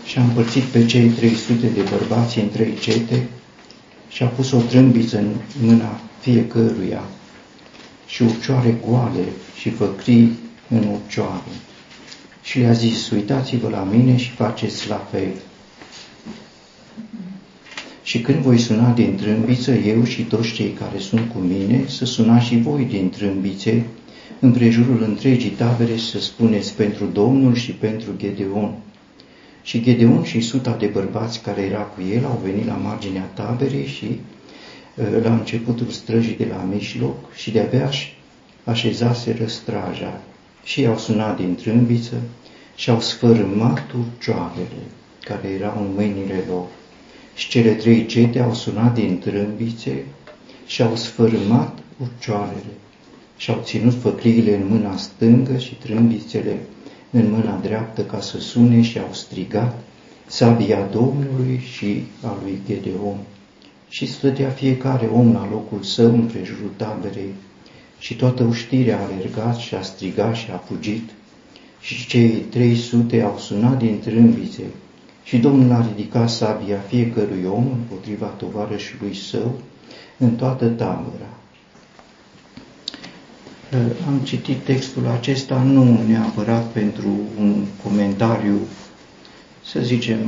și 0.09 0.19
a 0.19 0.23
împărțit 0.23 0.63
pe 0.63 0.87
cei 0.87 1.09
300 1.09 1.67
de 1.67 1.83
bărbați 1.91 2.39
în 2.39 2.49
trei 2.49 2.75
cete 2.81 3.29
și 4.09 4.23
a 4.23 4.27
pus 4.27 4.53
o 4.53 4.61
trâmbiță 4.61 5.19
în 5.19 5.35
mâna 5.61 6.01
fiecăruia 6.21 7.03
și 8.07 8.23
ucioare 8.23 8.79
goale 8.87 9.25
și 9.59 9.71
făcrii 9.71 10.39
în 10.69 10.85
ucioare. 11.05 11.53
Și 12.43 12.59
le-a 12.59 12.73
zis, 12.73 13.11
uitați-vă 13.11 13.69
la 13.69 13.89
mine 13.93 14.17
și 14.17 14.31
faceți 14.31 14.89
la 14.89 15.09
fel. 15.11 15.33
Și 18.03 18.21
când 18.21 18.39
voi 18.39 18.59
suna 18.59 18.91
din 18.91 19.17
trâmbiță, 19.17 19.73
eu 19.73 20.05
și 20.05 20.23
toți 20.23 20.53
cei 20.53 20.71
care 20.71 20.99
sunt 20.99 21.31
cu 21.33 21.39
mine, 21.39 21.85
să 21.87 22.05
sunați 22.05 22.47
și 22.47 22.61
voi 22.61 22.85
din 22.85 23.11
trâmbițe, 23.11 23.85
împrejurul 24.41 25.03
întregii 25.03 25.51
tabere 25.51 25.97
să 25.97 26.21
spuneți 26.21 26.75
pentru 26.75 27.05
Domnul 27.13 27.55
și 27.55 27.73
pentru 27.73 28.11
Gedeon. 28.17 28.75
Și 29.69 29.83
Gedeon 29.83 30.23
și 30.23 30.41
suta 30.41 30.77
de 30.79 30.87
bărbați 30.87 31.43
care 31.43 31.63
era 31.63 31.81
cu 31.81 32.03
el 32.03 32.25
au 32.25 32.41
venit 32.45 32.67
la 32.67 32.75
marginea 32.75 33.31
taberei 33.35 33.87
și 33.87 34.21
la 35.23 35.33
începutul 35.33 35.87
străjii 35.87 36.37
de 36.37 36.47
la 36.51 36.67
mijloc 36.71 37.33
și 37.35 37.51
de-abia 37.51 37.91
așezaseră 38.65 39.47
straja 39.47 40.23
și 40.65 40.81
i-au 40.81 40.99
sunat 40.99 41.37
din 41.37 41.55
trâmbiță 41.55 42.15
și 42.75 42.91
au 42.91 43.01
sfărâmat 43.01 43.85
urcioarele 43.93 44.83
care 45.21 45.49
erau 45.49 45.77
în 45.81 45.95
mâinile 45.95 46.45
lor. 46.49 46.67
Și 47.35 47.49
cele 47.49 47.73
trei 47.73 48.07
cete 48.07 48.41
au 48.41 48.55
sunat 48.55 48.95
din 48.95 49.19
trâmbițe 49.19 50.05
și 50.67 50.83
au 50.83 50.97
sfărâmat 50.97 51.79
urcioarele 52.03 52.73
și 53.37 53.51
au 53.51 53.61
ținut 53.65 53.95
făcliile 54.01 54.55
în 54.57 54.67
mâna 54.69 54.97
stângă 54.97 55.59
și 55.59 55.75
trâmbițele 55.75 56.57
în 57.11 57.31
mâna 57.31 57.59
dreaptă 57.63 58.03
ca 58.03 58.21
să 58.21 58.41
sune 58.41 58.83
și 58.83 58.99
au 58.99 59.09
strigat 59.13 59.81
sabia 60.27 60.89
Domnului 60.93 61.61
și 61.73 62.03
a 62.23 62.37
lui 62.43 62.59
Gedeon. 62.67 63.17
Și 63.89 64.07
stătea 64.07 64.49
fiecare 64.49 65.07
om 65.07 65.33
la 65.33 65.49
locul 65.51 65.83
său 65.83 66.07
în 66.07 66.27
prejurul 66.27 66.71
taberei. 66.77 67.35
Și 67.99 68.15
toată 68.15 68.43
uștirea 68.43 68.99
a 68.99 69.03
alergat 69.03 69.57
și 69.57 69.75
a 69.75 69.83
strigat 69.83 70.35
și 70.35 70.51
a 70.51 70.57
fugit. 70.57 71.11
Și 71.81 72.07
cei 72.07 72.29
trei 72.29 72.77
sute 72.77 73.23
au 73.23 73.39
sunat 73.39 73.79
din 73.79 74.01
trâmbițe. 74.01 74.63
Și 75.23 75.39
Domnul 75.39 75.73
a 75.73 75.87
ridicat 75.87 76.31
sabia 76.31 76.79
fiecărui 76.79 77.45
om 77.45 77.67
împotriva 77.67 78.27
tovarășului 78.27 79.15
său 79.15 79.61
în 80.19 80.31
toată 80.31 80.67
tabăra. 80.67 81.38
Am 84.07 84.19
citit 84.25 84.65
textul 84.65 85.07
acesta 85.07 85.63
nu 85.63 86.03
neapărat 86.09 86.65
pentru 86.67 87.09
un 87.39 87.65
comentariu, 87.83 88.59
să 89.65 89.81
zicem, 89.81 90.19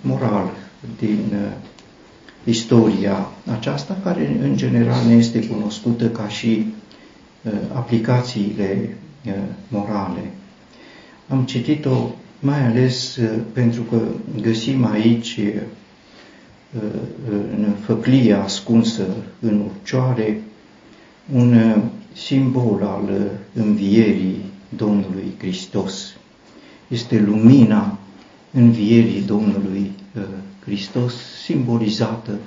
moral 0.00 0.50
din 0.98 1.34
istoria 2.44 3.26
aceasta, 3.58 3.96
care 4.02 4.38
în 4.42 4.56
general 4.56 5.06
ne 5.06 5.14
este 5.14 5.46
cunoscută 5.46 6.08
ca 6.08 6.28
și 6.28 6.66
uh, 7.42 7.52
aplicațiile 7.74 8.96
uh, 9.26 9.32
morale. 9.68 10.30
Am 11.28 11.44
citit-o 11.44 12.08
mai 12.40 12.66
ales 12.66 13.16
uh, 13.16 13.30
pentru 13.52 13.82
că 13.82 14.00
găsim 14.40 14.84
aici 14.84 15.38
în 17.30 17.66
făclia 17.80 18.42
ascunsă 18.42 19.02
în 19.40 19.60
urcioare 19.60 20.40
un 21.34 21.74
simbol 22.12 22.82
al 22.82 23.30
învierii 23.52 24.36
Domnului 24.68 25.32
Hristos. 25.38 26.16
Este 26.88 27.20
lumina 27.20 27.98
învierii 28.50 29.22
Domnului 29.22 29.90
Hristos 30.64 31.14
simbolizată 31.44 32.38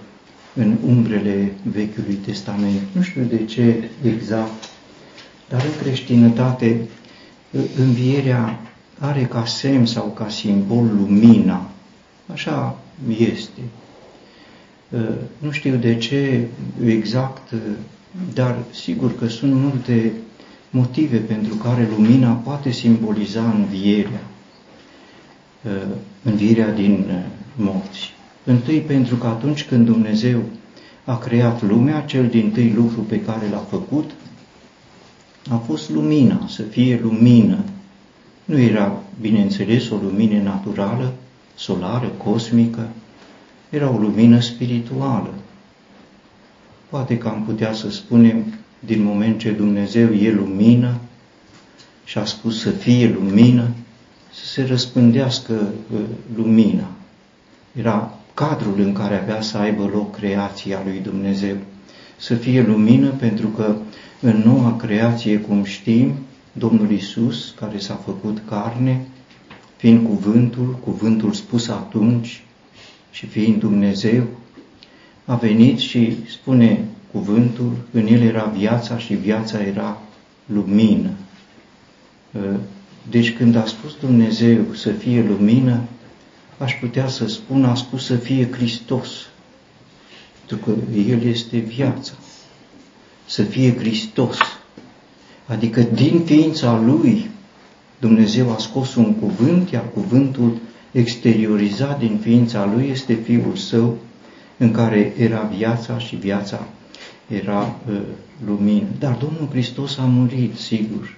în 0.54 0.78
umbrele 0.88 1.54
Vechiului 1.64 2.14
Testament. 2.14 2.82
Nu 2.92 3.02
știu 3.02 3.24
de 3.24 3.46
ce 3.46 3.90
exact, 4.04 4.70
dar 5.50 5.62
în 5.62 5.82
creștinătate 5.82 6.88
învierea 7.78 8.60
are 9.00 9.26
ca 9.26 9.46
semn 9.46 9.86
sau 9.86 10.06
ca 10.06 10.30
simbol 10.30 10.86
lumina. 10.98 11.70
Așa 12.32 12.80
este. 13.18 13.62
Nu 15.38 15.52
știu 15.52 15.76
de 15.76 15.96
ce 15.96 16.48
exact, 16.86 17.54
dar 18.34 18.58
sigur 18.72 19.16
că 19.18 19.28
sunt 19.28 19.54
multe 19.54 20.12
motive 20.70 21.18
pentru 21.18 21.56
care 21.56 21.88
lumina 21.98 22.32
poate 22.32 22.72
simboliza 22.72 23.50
învierea, 23.50 24.24
învierea 26.24 26.72
din 26.72 27.06
morți. 27.56 28.14
Întâi 28.44 28.80
pentru 28.80 29.16
că 29.16 29.28
atunci 29.28 29.66
când 29.66 29.86
Dumnezeu 29.86 30.42
a 31.06 31.18
creat 31.18 31.62
lumea, 31.62 32.02
cel 32.02 32.28
din 32.28 32.52
tâi 32.52 32.74
lucru 32.76 33.00
pe 33.00 33.22
care 33.22 33.50
l-a 33.52 33.66
făcut 33.70 34.12
a 35.50 35.56
fost 35.56 35.90
lumina, 35.90 36.48
să 36.48 36.62
fie 36.62 37.00
lumină. 37.04 37.58
Nu 38.46 38.58
era, 38.58 39.04
bineînțeles, 39.22 39.90
o 39.90 39.96
lumină 39.96 40.42
naturală, 40.42 41.14
solară, 41.56 42.08
cosmică, 42.08 42.88
era 43.70 43.90
o 43.90 43.98
lumină 43.98 44.40
spirituală. 44.40 45.34
Poate 46.96 47.18
că 47.18 47.28
am 47.28 47.44
putea 47.44 47.74
să 47.74 47.90
spunem, 47.90 48.44
din 48.80 49.04
moment 49.04 49.40
ce 49.40 49.52
Dumnezeu 49.52 50.14
e 50.14 50.32
lumină 50.32 50.96
și 52.04 52.18
a 52.18 52.26
spus 52.26 52.60
să 52.60 52.70
fie 52.70 53.10
lumină, 53.20 53.70
să 54.34 54.46
se 54.46 54.66
răspândească 54.66 55.54
uh, 55.94 56.00
lumina. 56.36 56.88
Era 57.74 58.20
cadrul 58.34 58.80
în 58.80 58.94
care 58.94 59.22
avea 59.22 59.42
să 59.42 59.58
aibă 59.58 59.90
loc 59.94 60.16
creația 60.16 60.82
lui 60.86 61.00
Dumnezeu. 61.00 61.56
Să 62.18 62.36
fie 62.36 62.62
lumină 62.62 63.10
pentru 63.10 63.48
că 63.48 63.76
în 64.22 64.42
noua 64.46 64.76
creație, 64.76 65.40
cum 65.40 65.64
știm, 65.64 66.14
Domnul 66.52 66.92
Isus, 66.92 67.54
care 67.60 67.78
s-a 67.78 67.96
făcut 68.06 68.42
carne, 68.50 69.06
fiind 69.78 70.08
cuvântul, 70.08 70.80
cuvântul 70.84 71.34
spus 71.34 71.68
atunci 71.68 72.44
și 73.12 73.26
fiind 73.26 73.60
Dumnezeu, 73.60 74.24
a 75.26 75.36
venit 75.36 75.80
și 75.80 76.18
spune 76.30 76.86
cuvântul, 77.12 77.72
în 77.92 78.08
el 78.08 78.22
era 78.22 78.44
viața 78.44 78.98
și 78.98 79.14
viața 79.14 79.62
era 79.62 80.02
lumină. 80.46 81.10
Deci 83.10 83.34
când 83.34 83.56
a 83.56 83.66
spus 83.66 83.96
Dumnezeu 84.00 84.74
să 84.74 84.92
fie 84.92 85.26
lumină, 85.28 85.82
aș 86.58 86.74
putea 86.80 87.08
să 87.08 87.28
spun, 87.28 87.66
a 87.66 87.76
spus 87.76 88.06
să 88.06 88.16
fie 88.16 88.52
Hristos, 88.52 89.10
pentru 90.40 90.58
că 90.66 90.98
El 91.08 91.24
este 91.24 91.58
viața. 91.58 92.12
Să 93.26 93.44
fie 93.44 93.76
Hristos. 93.76 94.38
Adică 95.46 95.82
din 95.82 96.22
ființa 96.26 96.82
Lui 96.86 97.30
Dumnezeu 98.00 98.52
a 98.52 98.58
scos 98.58 98.96
un 98.96 99.14
cuvânt, 99.14 99.70
iar 99.70 99.84
cuvântul 99.94 100.58
exteriorizat 100.92 102.00
din 102.00 102.18
ființa 102.22 102.72
Lui 102.76 102.88
este 102.92 103.14
Fiul 103.14 103.56
Său, 103.56 103.98
în 104.58 104.72
care 104.72 105.14
era 105.18 105.42
viața 105.42 106.00
și 106.00 106.16
viața 106.16 106.68
era 107.28 107.76
uh, 107.90 108.02
lumină. 108.46 108.88
Dar 109.00 109.14
Domnul 109.14 109.48
Hristos 109.50 109.98
a 109.98 110.06
murit, 110.06 110.56
sigur, 110.56 111.18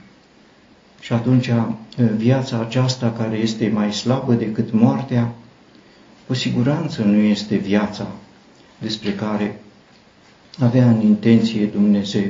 și 0.99 1.13
atunci 1.13 1.49
viața 2.15 2.59
aceasta 2.59 3.11
care 3.17 3.37
este 3.37 3.71
mai 3.73 3.93
slabă 3.93 4.33
decât 4.33 4.71
moartea, 4.71 5.33
cu 6.27 6.33
siguranță 6.33 7.03
nu 7.03 7.17
este 7.17 7.55
viața 7.55 8.07
despre 8.79 9.13
care 9.13 9.61
avea 10.59 10.89
în 10.89 11.01
intenție 11.01 11.65
Dumnezeu. 11.65 12.29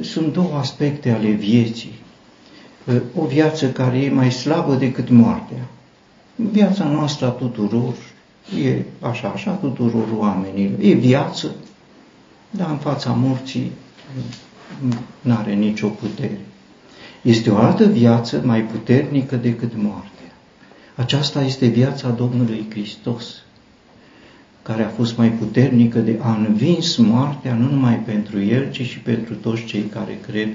Sunt 0.00 0.32
două 0.32 0.54
aspecte 0.54 1.10
ale 1.10 1.28
vieții. 1.28 1.94
O 3.16 3.26
viață 3.26 3.70
care 3.70 3.98
e 3.98 4.10
mai 4.10 4.32
slabă 4.32 4.74
decât 4.74 5.08
moartea. 5.08 5.68
Viața 6.34 6.84
noastră 6.84 7.26
a 7.26 7.30
tuturor 7.30 7.94
e 8.64 8.82
așa, 9.00 9.28
așa 9.28 9.50
tuturor 9.50 10.08
oamenilor. 10.16 10.78
E 10.80 10.92
viață, 10.92 11.54
dar 12.50 12.70
în 12.70 12.76
fața 12.76 13.10
morții 13.10 13.70
nu 15.20 15.34
are 15.36 15.52
nicio 15.52 15.88
putere. 15.88 16.40
Este 17.22 17.50
o 17.50 17.56
altă 17.56 17.84
viață 17.84 18.42
mai 18.44 18.62
puternică 18.62 19.36
decât 19.36 19.72
moartea. 19.76 20.10
Aceasta 20.94 21.42
este 21.42 21.66
viața 21.66 22.08
Domnului 22.08 22.66
Hristos, 22.70 23.42
care 24.62 24.82
a 24.82 24.88
fost 24.88 25.16
mai 25.16 25.30
puternică 25.30 25.98
de 25.98 26.18
a 26.22 26.34
învins 26.34 26.96
moartea 26.96 27.54
nu 27.54 27.70
numai 27.70 27.98
pentru 27.98 28.42
El, 28.42 28.70
ci 28.70 28.82
și 28.82 28.98
pentru 28.98 29.34
toți 29.34 29.64
cei 29.64 29.82
care 29.82 30.18
cred 30.26 30.48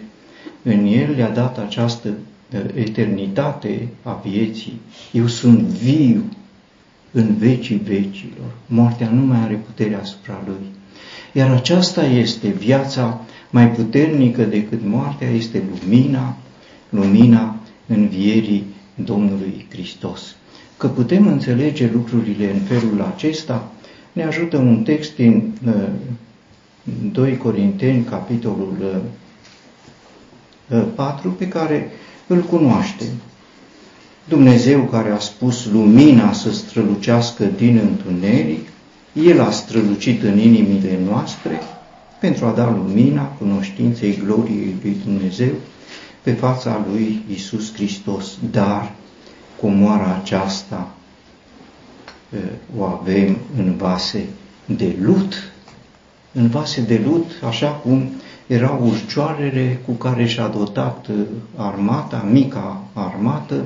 în 0.63 0.85
El. 0.85 1.13
Le-a 1.15 1.29
dat 1.29 1.57
această 1.57 2.09
uh, 2.09 2.59
eternitate 2.73 3.87
a 4.03 4.21
vieții. 4.23 4.79
Eu 5.11 5.27
sunt 5.27 5.59
viu 5.59 6.23
în 7.11 7.35
vecii 7.37 7.81
vecilor. 7.83 8.51
Moartea 8.65 9.09
nu 9.09 9.25
mai 9.25 9.39
are 9.39 9.53
putere 9.53 9.95
asupra 9.95 10.41
Lui. 10.45 10.65
Iar 11.33 11.51
aceasta 11.51 12.05
este 12.05 12.47
viața 12.47 13.21
mai 13.49 13.71
puternică 13.71 14.43
decât 14.43 14.79
moartea, 14.85 15.29
este 15.29 15.63
lumina 15.69 16.37
lumina 16.89 17.55
învierii 17.87 18.65
Domnului 18.95 19.65
Hristos. 19.69 20.35
Că 20.77 20.87
putem 20.87 21.27
înțelege 21.27 21.89
lucrurile 21.93 22.51
în 22.51 22.59
felul 22.59 23.11
acesta 23.15 23.71
ne 24.11 24.23
ajută 24.23 24.57
un 24.57 24.83
text 24.83 25.15
din 25.15 25.53
2 27.11 27.31
uh, 27.31 27.37
Corinteni, 27.37 28.03
capitolul 28.03 29.01
4, 30.95 31.27
uh, 31.29 31.35
pe 31.37 31.47
care 31.47 31.91
îl 32.27 32.41
cunoaștem. 32.41 33.07
Dumnezeu 34.29 34.81
care 34.81 35.09
a 35.09 35.19
spus 35.19 35.65
lumina 35.65 36.33
să 36.33 36.51
strălucească 36.51 37.45
din 37.45 37.77
întuneric, 37.77 38.67
El 39.13 39.41
a 39.41 39.51
strălucit 39.51 40.23
în 40.23 40.39
inimile 40.39 40.99
noastre 41.05 41.61
pentru 42.19 42.45
a 42.45 42.51
da 42.51 42.69
lumina 42.69 43.23
cunoștinței 43.23 44.21
gloriei 44.25 44.75
lui 44.81 44.97
Dumnezeu 45.05 45.51
pe 46.21 46.31
fața 46.31 46.85
lui 46.91 47.21
Isus 47.33 47.73
Hristos, 47.73 48.37
dar 48.51 48.91
comoara 49.61 50.19
aceasta 50.21 50.91
o 52.77 52.83
avem 52.83 53.37
în 53.57 53.75
vase 53.77 54.25
de 54.65 54.95
lut, 55.01 55.51
în 56.31 56.47
vase 56.47 56.81
de 56.81 57.01
lut, 57.05 57.31
așa 57.47 57.67
cum 57.67 58.09
erau 58.47 58.85
urcioarele 58.85 59.79
cu 59.85 59.91
care 59.91 60.25
și-a 60.25 60.47
dotat 60.47 61.07
armata, 61.55 62.27
mica 62.31 62.83
armată, 62.93 63.65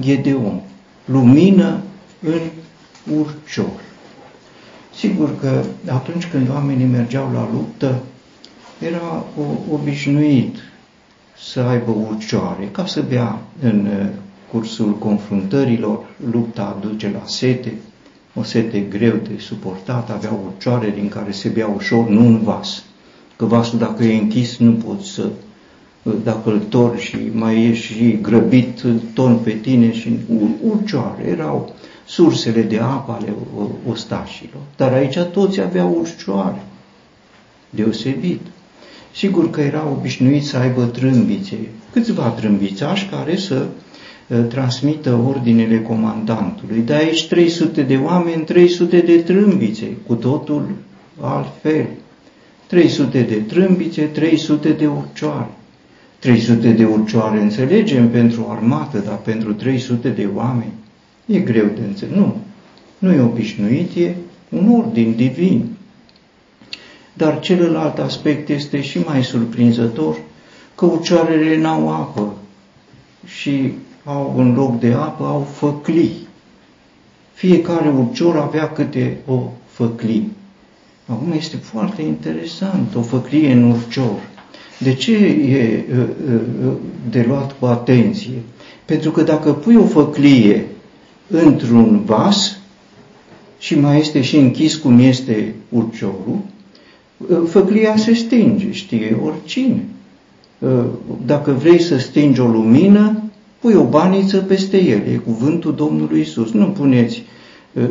Gedeon. 0.00 0.60
Lumină 1.04 1.80
în 2.22 2.40
urcior. 3.16 3.80
Sigur 4.94 5.40
că 5.40 5.62
atunci 5.92 6.26
când 6.26 6.48
oamenii 6.48 6.86
mergeau 6.86 7.30
la 7.32 7.48
luptă, 7.52 8.02
era 8.78 9.24
o, 9.38 9.74
obișnuit 9.74 10.56
să 11.38 11.60
aibă 11.60 11.90
urcioare, 11.90 12.68
ca 12.72 12.86
să 12.86 13.04
bea 13.08 13.38
în 13.62 13.86
uh, 13.86 14.06
cursul 14.50 14.98
confruntărilor, 14.98 16.04
lupta 16.30 16.76
aduce 16.76 17.10
la 17.10 17.22
sete, 17.24 17.72
o 18.34 18.42
sete 18.42 18.80
greu 18.80 19.16
de 19.16 19.38
suportat, 19.38 20.10
avea 20.10 20.38
urcioare 20.46 20.90
din 20.90 21.08
care 21.08 21.30
se 21.30 21.48
bea 21.48 21.66
ușor, 21.66 22.08
nu 22.08 22.20
un 22.20 22.42
vas. 22.42 22.82
Că 23.36 23.44
vasul 23.44 23.78
dacă 23.78 24.04
e 24.04 24.18
închis 24.18 24.56
nu 24.56 24.72
poți 24.72 25.08
să, 25.08 25.22
uh, 25.22 25.32
dacă 26.24 26.50
îl 26.50 26.58
torni 26.58 27.00
și 27.00 27.16
mai 27.32 27.64
ești 27.64 27.84
și 27.84 28.18
grăbit, 28.22 28.82
ton 29.14 29.36
pe 29.36 29.50
tine 29.50 29.92
și 29.92 30.12
urcioare. 30.62 31.26
Erau 31.28 31.74
sursele 32.06 32.62
de 32.62 32.78
apă 32.78 33.18
ale 33.20 33.32
ostașilor. 33.88 34.62
Dar 34.76 34.92
aici 34.92 35.18
toți 35.18 35.60
aveau 35.60 35.96
urcioare, 36.00 36.62
deosebit. 37.70 38.40
Sigur 39.14 39.50
că 39.50 39.60
era 39.60 39.88
obișnuit 39.98 40.44
să 40.44 40.56
aibă 40.56 40.82
trâmbițe, 40.82 41.56
câțiva 41.92 42.28
trâmbițași 42.28 43.06
care 43.06 43.36
să 43.36 43.66
transmită 44.48 45.20
ordinele 45.28 45.82
comandantului. 45.82 46.80
Dar 46.80 46.98
aici 46.98 47.28
300 47.28 47.82
de 47.82 47.96
oameni, 47.96 48.44
300 48.44 48.98
de 49.00 49.16
trâmbițe, 49.16 49.96
cu 50.06 50.14
totul 50.14 50.68
altfel. 51.20 51.86
300 52.66 53.20
de 53.20 53.34
trâmbițe, 53.34 54.02
300 54.02 54.70
de 54.70 54.86
urcioare. 54.86 55.50
300 56.18 56.70
de 56.72 56.84
urcioare 56.84 57.40
înțelegem 57.40 58.10
pentru 58.10 58.46
armată, 58.50 58.98
dar 58.98 59.16
pentru 59.16 59.52
300 59.52 60.08
de 60.08 60.28
oameni 60.34 60.72
e 61.26 61.38
greu 61.38 61.66
de 61.66 61.80
înțeles. 61.86 62.14
Nu, 62.16 62.36
nu 62.98 63.12
e 63.12 63.20
obișnuit, 63.20 63.96
e 63.96 64.14
un 64.48 64.72
ordin 64.78 65.14
divin. 65.16 65.76
Dar 67.12 67.40
celălalt 67.40 67.98
aspect 67.98 68.48
este 68.48 68.80
și 68.82 68.98
mai 68.98 69.24
surprinzător, 69.24 70.16
că 70.74 70.84
urcioarele 70.84 71.56
n-au 71.60 71.88
apă 71.92 72.34
și 73.26 73.72
au 74.04 74.34
în 74.36 74.54
loc 74.54 74.78
de 74.80 74.92
apă 74.92 75.24
au 75.24 75.40
făclii. 75.42 76.26
Fiecare 77.34 77.88
urcior 77.88 78.36
avea 78.36 78.70
câte 78.72 79.16
o 79.26 79.42
făclie. 79.66 80.22
Acum 81.06 81.32
este 81.32 81.56
foarte 81.56 82.02
interesant, 82.02 82.94
o 82.94 83.02
făclie 83.02 83.52
în 83.52 83.70
urcior. 83.70 84.18
De 84.78 84.94
ce 84.94 85.16
e 85.16 85.84
de 87.10 87.24
luat 87.28 87.58
cu 87.58 87.66
atenție? 87.66 88.42
Pentru 88.84 89.10
că 89.10 89.22
dacă 89.22 89.52
pui 89.52 89.76
o 89.76 89.84
făclie 89.84 90.66
într-un 91.28 92.02
vas 92.04 92.58
și 93.58 93.78
mai 93.78 93.98
este 93.98 94.20
și 94.22 94.36
închis 94.36 94.76
cum 94.76 94.98
este 94.98 95.54
urciorul, 95.68 96.38
făclia 97.48 97.96
se 97.96 98.14
stinge, 98.14 98.72
știe 98.72 99.16
oricine. 99.24 99.84
Dacă 101.26 101.52
vrei 101.52 101.80
să 101.80 101.98
stingi 101.98 102.40
o 102.40 102.46
lumină, 102.46 103.22
pui 103.60 103.74
o 103.74 103.84
baniță 103.84 104.36
peste 104.38 104.82
el, 104.84 105.00
e 105.12 105.20
cuvântul 105.24 105.74
Domnului 105.74 106.20
Isus. 106.20 106.50
Nu 106.52 106.66
puneți 106.66 107.22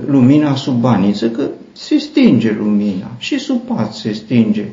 lumina 0.06 0.56
sub 0.56 0.80
baniță, 0.80 1.30
că 1.30 1.50
se 1.72 1.98
stinge 1.98 2.56
lumina 2.60 3.12
și 3.18 3.40
sub 3.40 3.62
pat 3.62 3.94
se 3.94 4.12
stinge 4.12 4.66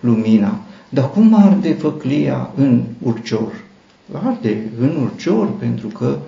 lumina. 0.00 0.60
Dar 0.94 1.10
cum 1.10 1.34
arde 1.34 1.72
făclia 1.72 2.50
în 2.56 2.82
urcior? 3.02 3.52
Arde 4.12 4.56
în 4.80 4.96
urcior 5.02 5.50
pentru 5.58 5.88
că 5.88 6.18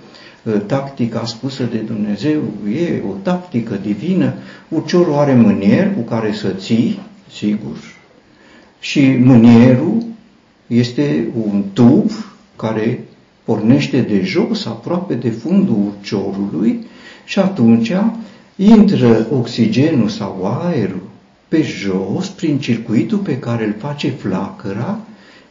ă, 0.47 0.57
tactica 0.57 1.25
spusă 1.25 1.63
de 1.63 1.77
Dumnezeu 1.77 2.41
e 2.75 3.01
o 3.09 3.13
tactică 3.21 3.75
divină. 3.75 4.33
Urciorul 4.69 5.13
are 5.13 5.33
mânier 5.33 5.93
cu 5.93 6.01
care 6.01 6.33
să 6.33 6.47
ții, 6.49 6.99
sigur, 7.31 7.77
și 8.79 9.17
mânierul 9.23 10.03
este 10.67 11.27
un 11.45 11.63
tub 11.73 12.11
care 12.55 13.03
pornește 13.43 14.01
de 14.01 14.21
jos, 14.23 14.65
aproape 14.65 15.13
de 15.13 15.29
fundul 15.29 15.77
urciorului 15.85 16.85
și 17.25 17.39
atunci 17.39 17.91
intră 18.55 19.27
oxigenul 19.31 20.09
sau 20.09 20.59
aerul 20.63 21.04
pe 21.47 21.61
jos, 21.61 22.27
prin 22.27 22.59
circuitul 22.59 23.17
pe 23.17 23.39
care 23.39 23.65
îl 23.65 23.75
face 23.79 24.09
flacăra 24.09 24.99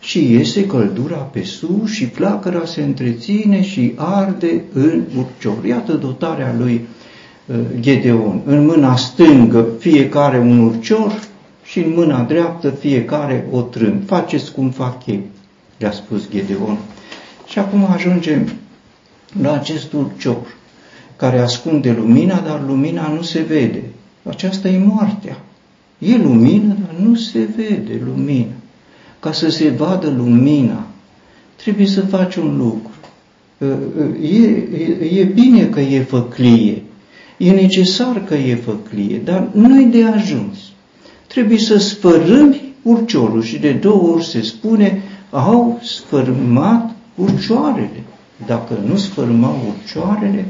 și 0.00 0.33
iese 0.33 0.66
căldura 0.66 1.16
pe 1.16 1.42
sus 1.42 1.90
și 1.90 2.07
flacăra 2.07 2.64
se 2.64 2.83
întreține 2.83 3.62
și 3.62 3.92
arde 3.96 4.62
în 4.72 5.02
urcior. 5.16 5.64
Iată 5.64 5.92
dotarea 5.92 6.54
lui 6.59 6.87
uh, 7.46 7.57
Gedeon. 7.80 8.40
În 8.44 8.66
mâna 8.66 8.96
stângă 8.96 9.66
fiecare 9.78 10.38
un 10.38 10.59
urcior 10.59 11.20
și 11.64 11.78
în 11.78 11.92
mâna 11.94 12.22
dreaptă 12.22 12.70
fiecare 12.70 13.46
o 13.50 13.61
trâmb. 13.61 14.07
Faceți 14.07 14.52
cum 14.52 14.70
fac 14.70 15.07
ei, 15.07 15.22
le-a 15.78 15.92
spus 15.92 16.28
Gedeon. 16.30 16.78
Și 17.46 17.59
acum 17.59 17.85
ajungem 17.92 18.52
la 19.42 19.52
acest 19.52 19.92
urcior 19.92 20.57
care 21.16 21.38
ascunde 21.38 21.92
lumina, 21.92 22.40
dar 22.40 22.62
lumina 22.66 23.09
nu 23.09 23.22
se 23.22 23.40
vede. 23.40 23.83
Aceasta 24.22 24.68
e 24.68 24.78
moartea. 24.78 25.37
E 25.98 26.16
lumină, 26.16 26.76
dar 26.80 26.94
nu 27.07 27.14
se 27.14 27.48
vede 27.57 28.00
lumină. 28.04 28.52
Ca 29.20 29.33
să 29.33 29.48
se 29.48 29.68
vadă 29.68 30.14
lumina, 30.16 30.87
trebuie 31.57 31.87
să 31.87 32.00
faci 32.00 32.35
un 32.37 32.57
lucru. 32.57 32.90
E, 34.22 34.46
e, 35.07 35.20
e 35.20 35.24
bine 35.24 35.66
că 35.66 35.80
e 35.80 36.02
făclie, 36.02 36.83
e 37.37 37.50
necesar 37.50 38.24
că 38.24 38.35
e 38.35 38.54
făclie, 38.54 39.20
dar 39.24 39.48
nu-i 39.52 39.85
de 39.85 40.04
ajuns. 40.04 40.59
Trebuie 41.26 41.59
să 41.59 41.78
sfărâmi 41.78 42.74
urciorul 42.83 43.42
și 43.42 43.59
de 43.59 43.72
două 43.72 44.12
ori 44.14 44.24
se 44.24 44.42
spune 44.42 45.02
au 45.30 45.80
sfărâmat 45.83 46.90
urcioarele. 47.14 48.02
Dacă 48.46 48.78
nu 48.87 48.96
sfărâmau 48.96 49.59
urcioarele, 49.68 50.46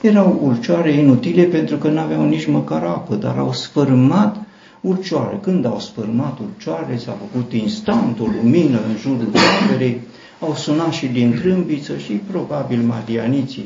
erau 0.00 0.40
urcioare 0.42 0.92
inutile 0.92 1.42
pentru 1.42 1.76
că 1.76 1.88
nu 1.88 2.00
aveau 2.00 2.28
nici 2.28 2.46
măcar 2.46 2.82
apă, 2.82 3.14
dar 3.14 3.36
au 3.38 3.52
sfărâmat 3.52 4.36
urcioare. 4.80 5.38
Când 5.42 5.64
au 5.64 5.80
spărmat 5.80 6.38
urcioare, 6.38 6.96
s-a 6.96 7.12
făcut 7.12 7.52
instant 7.52 8.20
o 8.20 8.26
lumină 8.42 8.80
în 8.88 8.96
jurul 9.00 9.28
camerei, 9.32 10.00
au 10.40 10.54
sunat 10.54 10.92
și 10.92 11.06
din 11.06 11.38
trâmbiță 11.40 11.96
și 11.96 12.12
probabil 12.12 12.80
madianiții. 12.80 13.64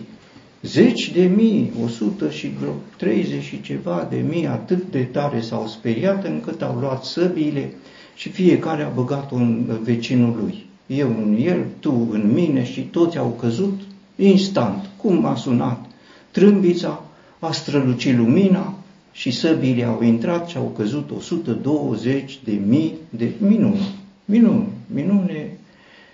Zeci 0.62 1.12
de 1.12 1.22
mii, 1.22 1.72
o 1.84 1.88
sută 1.88 2.30
și 2.30 2.50
vreo 2.60 2.72
treizeci 2.96 3.42
și 3.42 3.60
ceva 3.60 4.06
de 4.10 4.24
mii, 4.28 4.46
atât 4.46 4.90
de 4.90 5.02
tare 5.02 5.40
s-au 5.40 5.66
speriat 5.66 6.24
încât 6.24 6.62
au 6.62 6.76
luat 6.80 7.04
săbiile 7.04 7.72
și 8.14 8.28
fiecare 8.28 8.82
a 8.82 8.88
băgat 8.88 9.30
un 9.30 9.64
vecinul 9.82 10.36
lui. 10.42 10.66
Eu 10.86 11.08
în 11.08 11.36
el, 11.40 11.64
tu 11.80 12.08
în 12.10 12.30
mine 12.34 12.64
și 12.64 12.80
toți 12.80 13.18
au 13.18 13.36
căzut 13.40 13.80
instant. 14.16 14.88
Cum 14.96 15.24
a 15.24 15.34
sunat 15.34 15.84
trâmbița, 16.30 17.02
a 17.38 17.52
strălucit 17.52 18.16
lumina, 18.16 18.74
și 19.12 19.30
săbile 19.30 19.84
au 19.84 20.02
intrat 20.02 20.48
și 20.48 20.56
au 20.56 20.72
căzut 20.76 21.10
120 21.10 22.40
de 22.44 22.52
mii 22.52 22.94
de 23.10 23.30
minuni. 23.38 23.94
Minuni, 24.24 24.68
minune. 24.86 25.58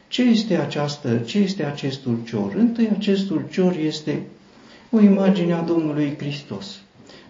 Ce 0.09 0.23
este, 0.23 0.57
această, 0.57 1.17
ce 1.17 1.39
este 1.39 1.65
acest 1.65 2.05
ulcior? 2.05 2.55
Întâi 2.55 2.89
acest 2.97 3.31
ulcior 3.31 3.77
este 3.77 4.23
o 4.91 5.01
imagine 5.01 5.53
a 5.53 5.61
Domnului 5.61 6.15
Hristos. 6.19 6.81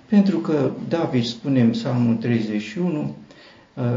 Pentru 0.08 0.38
că 0.38 0.70
David 0.88 1.24
spune 1.24 1.60
în 1.60 1.70
Psalmul 1.70 2.14
31, 2.14 3.14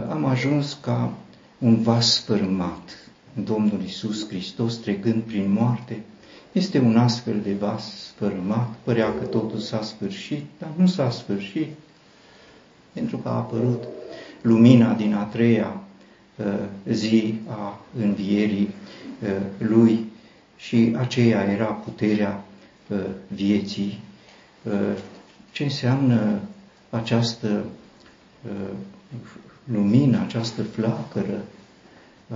am 0.10 0.26
ajuns 0.26 0.78
ca 0.82 1.14
un 1.58 1.82
vas 1.82 2.14
spărmat. 2.14 3.10
Domnul 3.44 3.82
Isus 3.86 4.28
Hristos 4.28 4.76
trecând 4.76 5.22
prin 5.22 5.52
moarte, 5.52 6.02
este 6.52 6.80
un 6.80 6.98
astfel 6.98 7.40
de 7.44 7.54
vas 7.54 8.12
sfărâmat, 8.14 8.70
părea 8.84 9.14
că 9.14 9.26
totul 9.26 9.60
s-a 9.60 9.82
sfârșit, 9.82 10.44
dar 10.58 10.70
nu 10.76 10.88
s-a 10.88 11.10
sfârșit, 11.10 11.68
pentru 12.94 13.18
că 13.18 13.30
a 13.30 13.36
apărut 13.36 13.84
lumina 14.42 14.94
din 14.94 15.14
a 15.14 15.24
treia 15.24 15.82
uh, 16.36 16.46
zi 16.92 17.34
a 17.48 17.80
învierii 18.00 18.70
uh, 19.24 19.30
lui 19.58 20.06
și 20.58 20.96
aceea 20.98 21.44
era 21.52 21.66
puterea 21.66 22.44
uh, 22.88 22.98
vieții. 23.28 24.00
Ce 25.52 25.64
înseamnă 25.64 26.40
această 26.90 27.64
lumină, 29.64 30.22
această 30.22 30.64
flacără, 30.64 31.42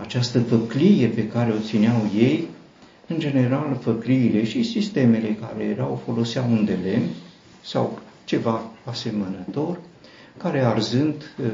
această 0.01 0.39
făclie 0.39 1.07
pe 1.07 1.27
care 1.27 1.51
o 1.51 1.59
țineau 1.59 2.09
ei, 2.15 2.47
în 3.07 3.19
general, 3.19 3.77
făcriile 3.81 4.43
și 4.45 4.63
sistemele 4.63 5.37
care 5.39 5.63
erau 5.63 6.01
foloseau 6.05 6.45
un 6.51 6.65
de 6.65 6.77
lemn 6.83 7.07
sau 7.63 7.99
ceva 8.25 8.61
asemănător, 8.83 9.79
care 10.37 10.59
arzând 10.65 11.15
uh, 11.39 11.45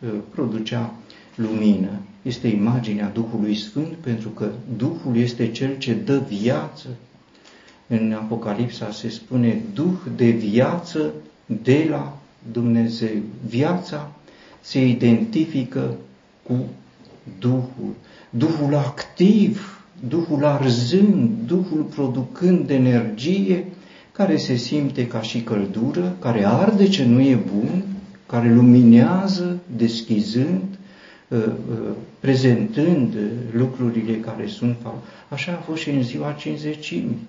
uh, 0.00 0.08
producea 0.34 0.94
lumină. 1.34 1.90
Este 2.22 2.48
imaginea 2.48 3.10
Duhului 3.14 3.56
Sfânt 3.56 3.94
pentru 3.94 4.28
că 4.28 4.50
Duhul 4.76 5.16
este 5.16 5.50
cel 5.50 5.78
ce 5.78 5.94
dă 5.94 6.18
viață. 6.18 6.88
În 7.86 8.12
Apocalipsa 8.12 8.90
se 8.90 9.08
spune 9.08 9.62
Duh 9.74 9.98
de 10.16 10.30
viață 10.30 11.12
de 11.46 11.86
la 11.90 12.18
Dumnezeu. 12.52 13.16
Viața 13.46 14.12
se 14.60 14.86
identifică 14.86 15.94
cu 16.42 16.54
Duhul. 17.38 17.94
Duhul 18.30 18.74
activ 18.74 19.77
Duhul 20.08 20.44
arzând, 20.44 21.30
Duhul 21.46 21.82
producând 21.82 22.70
energie 22.70 23.64
care 24.12 24.36
se 24.36 24.56
simte 24.56 25.06
ca 25.06 25.22
și 25.22 25.40
căldură, 25.40 26.16
care 26.20 26.46
arde 26.46 26.88
ce 26.88 27.04
nu 27.04 27.20
e 27.20 27.38
bun, 27.54 27.82
care 28.26 28.54
luminează, 28.54 29.58
deschizând, 29.76 30.62
uh, 31.28 31.38
uh, 31.46 31.76
prezentând 32.20 33.14
lucrurile 33.52 34.12
care 34.14 34.46
sunt 34.46 34.76
fapt. 34.82 35.06
Așa 35.28 35.52
a 35.52 35.62
fost 35.64 35.82
și 35.82 35.90
în 35.90 36.02
ziua 36.02 36.32
cinzecimii. 36.32 37.26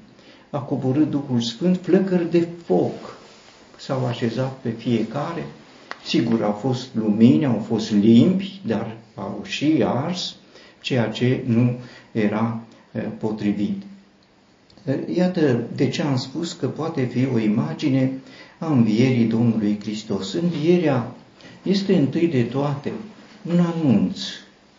A 0.50 0.60
coborât 0.60 1.10
Duhul 1.10 1.42
Sfânt, 1.42 1.80
flăcări 1.82 2.32
de 2.32 2.48
foc 2.66 3.18
s-au 3.78 4.06
așezat 4.06 4.58
pe 4.62 4.70
fiecare. 4.70 5.46
Sigur, 6.06 6.44
au 6.44 6.52
fost 6.52 6.88
lumini, 6.94 7.46
au 7.46 7.66
fost 7.68 7.92
limbi, 7.92 8.62
dar 8.66 8.98
au 9.16 9.42
și 9.44 9.84
ars, 9.86 10.36
ceea 10.82 11.06
ce 11.08 11.44
nu 11.46 11.76
era 12.12 12.59
potrivit. 13.18 13.82
Iată 15.16 15.64
de 15.76 15.90
ce 15.90 16.02
am 16.02 16.18
spus 16.18 16.54
că 16.54 16.68
poate 16.68 17.04
fi 17.04 17.28
o 17.34 17.40
imagine 17.40 18.12
a 18.58 18.72
învierii 18.72 19.26
Domnului 19.26 19.78
Hristos. 19.82 20.34
Învierea 20.34 21.16
este 21.64 21.96
întâi 21.96 22.28
de 22.28 22.42
toate 22.44 22.92
un 23.50 23.60
anunț, 23.60 24.20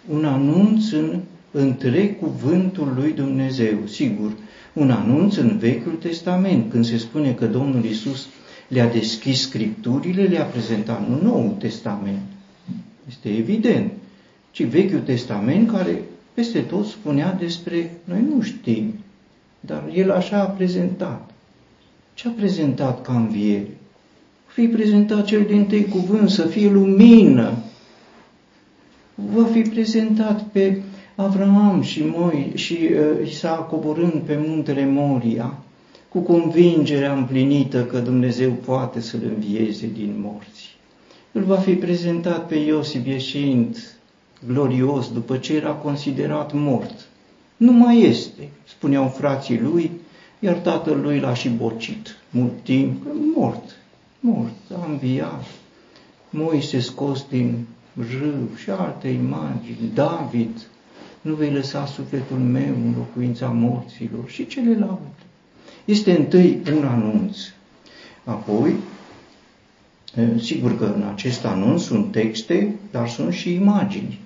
un 0.09 0.25
anunț 0.25 0.91
în 0.91 1.21
întreg 1.51 2.19
cuvântul 2.19 2.93
lui 2.97 3.13
Dumnezeu, 3.13 3.77
sigur, 3.87 4.33
un 4.73 4.91
anunț 4.91 5.37
în 5.37 5.59
Vechiul 5.59 5.93
Testament, 5.93 6.71
când 6.71 6.85
se 6.85 6.97
spune 6.97 7.33
că 7.33 7.47
Domnul 7.47 7.85
Isus 7.85 8.27
le-a 8.69 8.87
deschis 8.87 9.41
Scripturile, 9.41 10.23
le-a 10.23 10.45
prezentat 10.45 11.09
nu 11.09 11.21
Noul 11.23 11.55
Testament. 11.59 12.23
Este 13.09 13.29
evident, 13.29 13.91
ci 14.51 14.65
Vechiul 14.65 15.01
Testament 15.01 15.71
care 15.71 16.03
peste 16.41 16.61
tot 16.61 16.87
spunea 16.87 17.33
despre, 17.33 17.91
noi 18.05 18.25
nu 18.35 18.41
știm, 18.41 18.95
dar 19.61 19.85
el 19.95 20.11
așa 20.11 20.41
a 20.41 20.45
prezentat. 20.45 21.31
Ce 22.15 22.29
a 22.29 22.31
prezentat 22.31 23.03
ca 23.03 23.17
înviere? 23.17 23.77
Fi 24.47 24.67
prezentat 24.67 25.25
cel 25.25 25.45
din 25.45 25.67
tăi 25.67 25.85
cuvânt, 25.85 26.31
să 26.31 26.47
fie 26.47 26.71
lumină. 26.71 27.53
Va 29.15 29.45
fi 29.45 29.61
prezentat 29.61 30.43
pe 30.43 30.83
Avram 31.15 31.83
și, 31.83 32.03
Moi, 32.05 32.53
și 32.55 32.79
uh, 32.83 33.29
Isaac 33.29 33.69
coborând 33.69 34.23
pe 34.27 34.43
muntele 34.47 34.87
Moria, 34.87 35.59
cu 36.09 36.19
convingerea 36.19 37.13
împlinită 37.13 37.85
că 37.85 37.99
Dumnezeu 37.99 38.51
poate 38.51 39.01
să-l 39.01 39.21
învieze 39.35 39.91
din 39.95 40.15
morți. 40.23 40.77
Îl 41.33 41.43
va 41.43 41.57
fi 41.57 41.75
prezentat 41.75 42.47
pe 42.47 42.55
Iosif 42.55 43.07
ieșind 43.07 44.00
glorios 44.47 45.13
după 45.13 45.37
ce 45.37 45.55
era 45.55 45.73
considerat 45.73 46.53
mort. 46.53 47.09
Nu 47.57 47.73
mai 47.73 48.01
este, 48.01 48.49
spuneau 48.69 49.09
frații 49.09 49.61
lui, 49.61 49.91
iar 50.39 50.55
tatăl 50.55 51.01
lui 51.01 51.19
l-a 51.19 51.35
și 51.35 51.49
bocit 51.49 52.17
mult 52.31 52.53
timp, 52.63 53.03
mort, 53.35 53.77
mort, 54.21 54.55
a 54.83 54.87
înviat. 54.89 55.45
Moise 56.31 56.81
scos 56.81 57.27
din 57.29 57.67
râu 57.95 58.49
și 58.57 58.71
alte 58.71 59.09
imagini, 59.09 59.91
David, 59.95 60.67
nu 61.21 61.35
vei 61.35 61.51
lăsa 61.51 61.87
sufletul 61.87 62.37
meu 62.37 62.75
în 62.75 62.95
locuința 62.97 63.47
morților 63.47 64.29
și 64.29 64.47
celelalte. 64.47 65.23
Este 65.85 66.17
întâi 66.17 66.61
un 66.77 66.85
anunț. 66.85 67.37
Apoi, 68.25 68.75
sigur 70.41 70.79
că 70.79 70.85
în 70.85 71.03
acest 71.13 71.45
anunț 71.45 71.83
sunt 71.83 72.13
texte, 72.13 72.75
dar 72.91 73.09
sunt 73.09 73.33
și 73.33 73.55
imagini. 73.55 74.19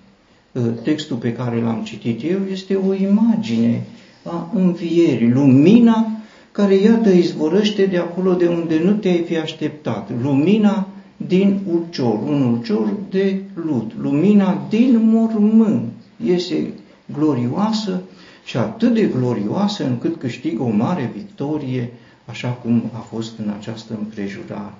Textul 0.83 1.17
pe 1.17 1.33
care 1.33 1.61
l-am 1.61 1.83
citit 1.85 2.23
eu 2.23 2.39
este 2.51 2.75
o 2.75 2.95
imagine 2.95 3.83
a 4.23 4.51
învierii, 4.55 5.31
lumina 5.31 6.07
care, 6.53 6.75
iată, 6.75 7.09
izvorăște 7.11 7.87
de 7.87 7.99
acolo 7.99 8.33
de 8.33 8.47
unde 8.47 8.81
nu 8.85 8.93
te-ai 8.93 9.23
fi 9.27 9.37
așteptat. 9.37 10.11
Lumina 10.23 10.89
din 11.17 11.61
ulcior, 11.73 12.19
un 12.27 12.43
ulcior 12.43 12.93
de 13.11 13.43
lut, 13.55 13.93
lumina 13.99 14.67
din 14.69 15.09
mormânt. 15.09 15.93
Iese 16.25 16.73
glorioasă 17.19 18.03
și 18.45 18.57
atât 18.57 18.95
de 18.95 19.03
glorioasă 19.03 19.85
încât 19.85 20.19
câștigă 20.19 20.63
o 20.63 20.69
mare 20.69 21.11
victorie, 21.15 21.93
așa 22.25 22.49
cum 22.49 22.91
a 22.93 22.99
fost 22.99 23.39
în 23.39 23.53
această 23.59 23.95
împrejurare. 23.99 24.75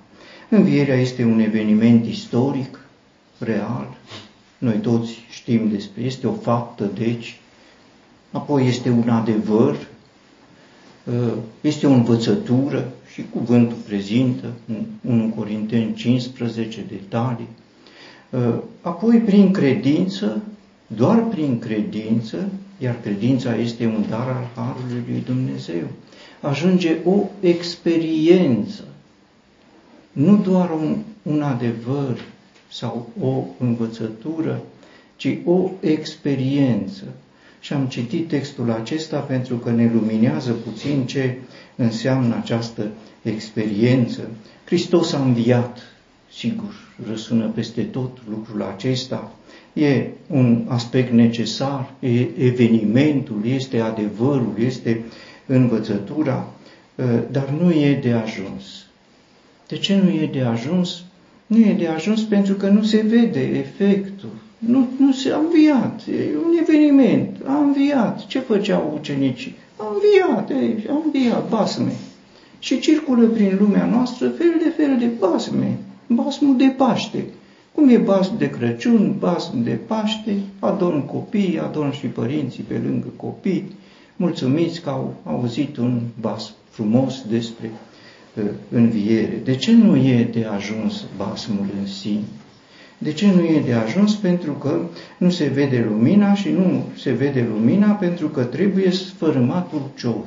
Învierea 0.49 0.97
este 0.97 1.25
un 1.25 1.39
eveniment 1.39 2.07
istoric, 2.07 2.81
real, 3.39 3.97
noi 4.59 4.77
toți 4.77 5.24
știm 5.35 5.69
despre, 5.69 6.03
este 6.03 6.27
o 6.27 6.33
faptă, 6.33 6.91
deci, 6.99 7.41
apoi 8.31 8.67
este 8.67 8.89
un 8.91 9.09
adevăr, 9.09 9.77
ă, 11.09 11.35
este 11.61 11.87
o 11.87 11.91
învățătură 11.91 12.93
și 13.13 13.25
cuvântul 13.31 13.77
prezintă, 13.87 14.53
1 15.01 15.33
Corinteni 15.37 15.95
15 15.95 16.85
detalii, 16.89 17.49
ă, 18.33 18.63
apoi 18.81 19.19
prin 19.19 19.53
credință 19.53 20.43
doar 20.87 21.25
prin 21.25 21.59
credință, 21.59 22.49
iar 22.79 23.01
credința 23.03 23.57
este 23.57 23.87
un 23.87 24.05
dar 24.09 24.29
al 24.29 24.49
Harului 24.55 25.03
lui 25.09 25.23
Dumnezeu, 25.27 25.85
ajunge 26.41 26.97
o 27.05 27.25
experiență, 27.41 28.85
nu 30.13 30.37
doar 30.37 30.71
un, 30.71 30.97
un 31.23 31.43
adevăr 31.43 32.19
sau 32.71 33.09
o 33.21 33.45
învățătură, 33.59 34.63
ci 35.17 35.39
o 35.45 35.71
experiență. 35.81 37.05
Și 37.61 37.73
am 37.73 37.87
citit 37.87 38.29
textul 38.29 38.71
acesta 38.71 39.19
pentru 39.19 39.57
că 39.57 39.71
ne 39.71 39.91
luminează 39.95 40.53
puțin 40.53 41.07
ce 41.07 41.37
înseamnă 41.77 42.37
această 42.37 42.89
experiență. 43.23 44.21
Hristos 44.65 45.13
a 45.13 45.23
înviat, 45.23 45.79
sigur, 46.33 46.75
răsună 47.09 47.47
peste 47.55 47.83
tot 47.83 48.19
lucrul 48.29 48.63
acesta, 48.63 49.33
e 49.73 50.07
un 50.27 50.65
aspect 50.69 51.13
necesar, 51.13 51.93
e 52.01 52.27
evenimentul, 52.39 53.41
este 53.47 53.81
adevărul, 53.81 54.55
este 54.59 55.01
învățătura, 55.47 56.49
ă, 56.99 57.05
dar 57.31 57.49
nu 57.49 57.71
e 57.73 57.99
de 58.03 58.13
ajuns. 58.13 58.87
De 59.69 59.77
ce 59.77 59.97
nu 59.97 60.09
e 60.11 60.29
de 60.33 60.41
ajuns? 60.41 61.03
Nu 61.47 61.59
e 61.59 61.73
de 61.73 61.87
ajuns 61.87 62.23
pentru 62.23 62.55
că 62.55 62.69
nu 62.69 62.83
se 62.83 63.01
vede 63.01 63.41
efectul. 63.41 64.33
Nu, 64.67 64.89
nu 64.99 65.13
se 65.13 65.31
a 65.31 65.39
înviat. 65.39 66.01
E 66.07 66.37
un 66.47 66.57
eveniment. 66.61 67.37
A 67.47 67.59
înviat. 67.59 68.27
Ce 68.27 68.39
făceau 68.39 68.93
ucenicii? 69.01 69.55
A 69.77 69.85
înviat. 69.95 70.51
E, 70.51 70.91
a 70.91 71.01
înviat 71.05 71.49
basme. 71.49 71.93
Și 72.59 72.81
circulă 72.81 73.27
prin 73.27 73.57
lumea 73.61 73.87
noastră 73.87 74.29
fel 74.29 74.55
de 74.63 74.69
fel 74.77 74.97
de 74.99 75.11
basme. 75.19 75.79
Basmul 76.07 76.57
de 76.57 76.75
Paște. 76.77 77.25
Cum 77.75 77.89
e 77.89 77.97
basm 77.97 78.39
de 78.39 78.51
Crăciun, 78.51 79.17
basm 79.19 79.63
de 79.63 79.71
Paște, 79.71 80.37
adorn 80.59 81.07
copii, 81.07 81.59
adorn 81.59 81.93
și 81.93 82.07
părinții 82.07 82.63
pe 82.63 82.81
lângă 82.85 83.07
copii, 83.17 83.71
mulțumiți 84.17 84.81
că 84.81 84.91
au 84.91 85.15
auzit 85.25 85.77
un 85.77 86.01
basm 86.21 86.53
frumos 86.71 87.25
despre 87.31 87.71
uh, 88.35 88.45
înviere. 88.71 89.41
De 89.45 89.57
ce 89.57 89.73
nu 89.73 89.97
e 89.97 90.29
de 90.33 90.45
ajuns 90.45 91.05
basmul 91.17 91.67
în 91.81 91.87
sine? 91.87 92.23
De 92.99 93.13
ce 93.13 93.27
nu 93.33 93.43
e 93.45 93.63
de 93.65 93.73
ajuns? 93.73 94.15
Pentru 94.15 94.53
că 94.53 94.81
nu 95.17 95.31
se 95.31 95.47
vede 95.47 95.87
lumina 95.89 96.35
și 96.35 96.49
nu 96.49 96.85
se 96.97 97.13
vede 97.13 97.47
lumina 97.51 97.91
pentru 97.93 98.29
că 98.29 98.45
trebuie 98.45 98.91
sfărâmatul 98.91 99.91
cior. 99.99 100.25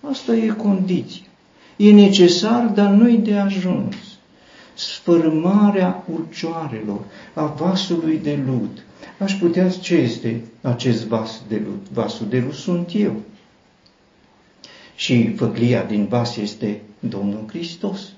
Asta 0.00 0.36
e 0.36 0.46
condiția. 0.46 1.22
E 1.76 1.92
necesar, 1.92 2.66
dar 2.66 2.90
nu 2.90 3.10
e 3.10 3.16
de 3.16 3.34
ajuns 3.34 3.94
sfârmarea 4.74 6.04
urcioarelor, 6.12 7.00
a 7.34 7.44
vasului 7.44 8.18
de 8.18 8.38
lut. 8.46 8.82
Aș 9.18 9.34
putea, 9.34 9.68
ce 9.70 9.94
este 9.94 10.44
acest 10.60 11.06
vas 11.06 11.42
de 11.48 11.62
lut? 11.64 11.86
Vasul 11.92 12.26
de 12.28 12.38
lut 12.38 12.54
sunt 12.54 12.90
eu. 12.92 13.20
Și 14.96 15.34
făclia 15.34 15.82
din 15.82 16.06
vas 16.06 16.36
este 16.36 16.80
Domnul 16.98 17.44
Hristos. 17.48 18.12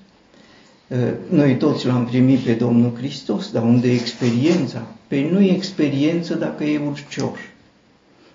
Ă, 0.91 0.95
noi 1.29 1.57
toți 1.57 1.85
l-am 1.85 2.05
primit 2.05 2.39
pe 2.39 2.53
Domnul 2.53 2.93
Hristos, 2.97 3.51
dar 3.51 3.63
unde 3.63 3.87
e 3.87 3.93
experiența? 3.93 4.79
Pe 4.79 5.15
păi 5.15 5.29
nu 5.31 5.41
e 5.41 5.51
experiență 5.51 6.35
dacă 6.35 6.63
e 6.63 6.79
urcios. 6.87 7.37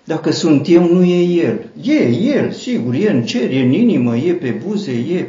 Dacă 0.03 0.31
sunt 0.31 0.67
eu, 0.67 0.93
nu 0.93 1.03
e 1.03 1.45
El. 1.45 1.65
E 1.81 2.07
El, 2.09 2.51
sigur, 2.51 2.93
e 2.93 3.11
în 3.11 3.23
cer, 3.23 3.51
e 3.51 3.61
în 3.61 3.71
inimă, 3.71 4.17
e 4.17 4.33
pe 4.33 4.61
buze, 4.65 4.91
e 4.91 5.27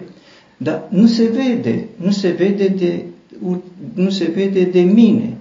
dar 0.57 0.87
nu 0.89 1.07
se 1.07 1.25
vede, 1.25 1.85
nu 1.97 2.11
se 2.11 2.31
vede 2.31 2.69
de, 2.69 3.05
nu 3.95 4.11
se 4.11 4.25
vede 4.35 4.65
de 4.65 4.81
mine. 4.81 5.37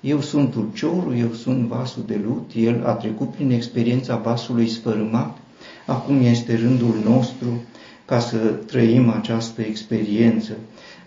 Eu 0.00 0.20
sunt 0.20 0.54
ulciorul, 0.54 1.16
eu 1.18 1.32
sunt 1.32 1.66
vasul 1.66 2.02
de 2.06 2.20
lut, 2.24 2.50
el 2.56 2.82
a 2.86 2.92
trecut 2.92 3.30
prin 3.30 3.50
experiența 3.50 4.16
vasului 4.16 4.68
sfărâmat, 4.68 5.38
acum 5.86 6.20
este 6.22 6.56
rândul 6.56 6.94
nostru 7.04 7.62
ca 8.04 8.18
să 8.18 8.36
trăim 8.66 9.10
această 9.10 9.62
experiență, 9.62 10.52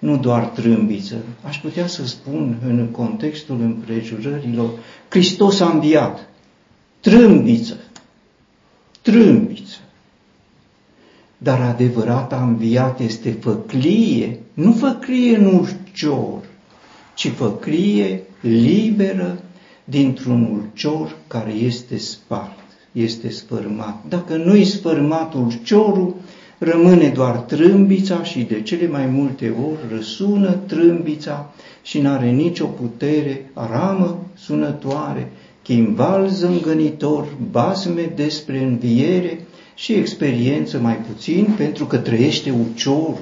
nu 0.03 0.17
doar 0.17 0.45
trâmbiță. 0.45 1.15
Aș 1.43 1.57
putea 1.57 1.87
să 1.87 2.05
spun 2.05 2.57
în 2.65 2.87
contextul 2.91 3.61
împrejurărilor, 3.61 4.69
Hristos 5.09 5.59
a 5.59 5.69
înviat, 5.69 6.29
trâmbiță, 6.99 7.77
trâmbiță. 9.01 9.77
Dar 11.37 11.61
adevărata 11.61 12.43
înviat 12.43 12.99
este 12.99 13.31
făclie, 13.31 14.39
nu 14.53 14.71
făclie 14.71 15.37
în 15.37 15.45
urcior, 15.45 16.41
ci 17.15 17.27
făclie 17.27 18.23
liberă 18.41 19.43
dintr-un 19.83 20.49
urcior 20.51 21.17
care 21.27 21.51
este 21.51 21.97
spart, 21.97 22.59
este 22.91 23.29
sfărmat. 23.29 24.03
Dacă 24.09 24.35
nu-i 24.35 24.65
sfărmat 24.65 25.33
urciorul, 25.33 26.15
rămâne 26.63 27.08
doar 27.08 27.36
trâmbița 27.36 28.23
și 28.23 28.39
de 28.39 28.62
cele 28.62 28.88
mai 28.88 29.06
multe 29.06 29.54
ori 29.69 29.95
răsună 29.95 30.52
trâmbița 30.52 31.54
și 31.84 31.99
n-are 31.99 32.30
nicio 32.30 32.65
putere, 32.65 33.49
aramă 33.54 34.26
sunătoare, 34.36 35.32
chimbal 35.63 36.28
zângănitor, 36.28 37.28
basme 37.52 38.12
despre 38.15 38.60
înviere, 38.63 39.39
și 39.76 39.93
experiență 39.93 40.80
mai 40.80 40.95
puțin, 40.95 41.54
pentru 41.58 41.86
că 41.86 41.97
trăiește 41.97 42.52
urciorul. 42.52 43.21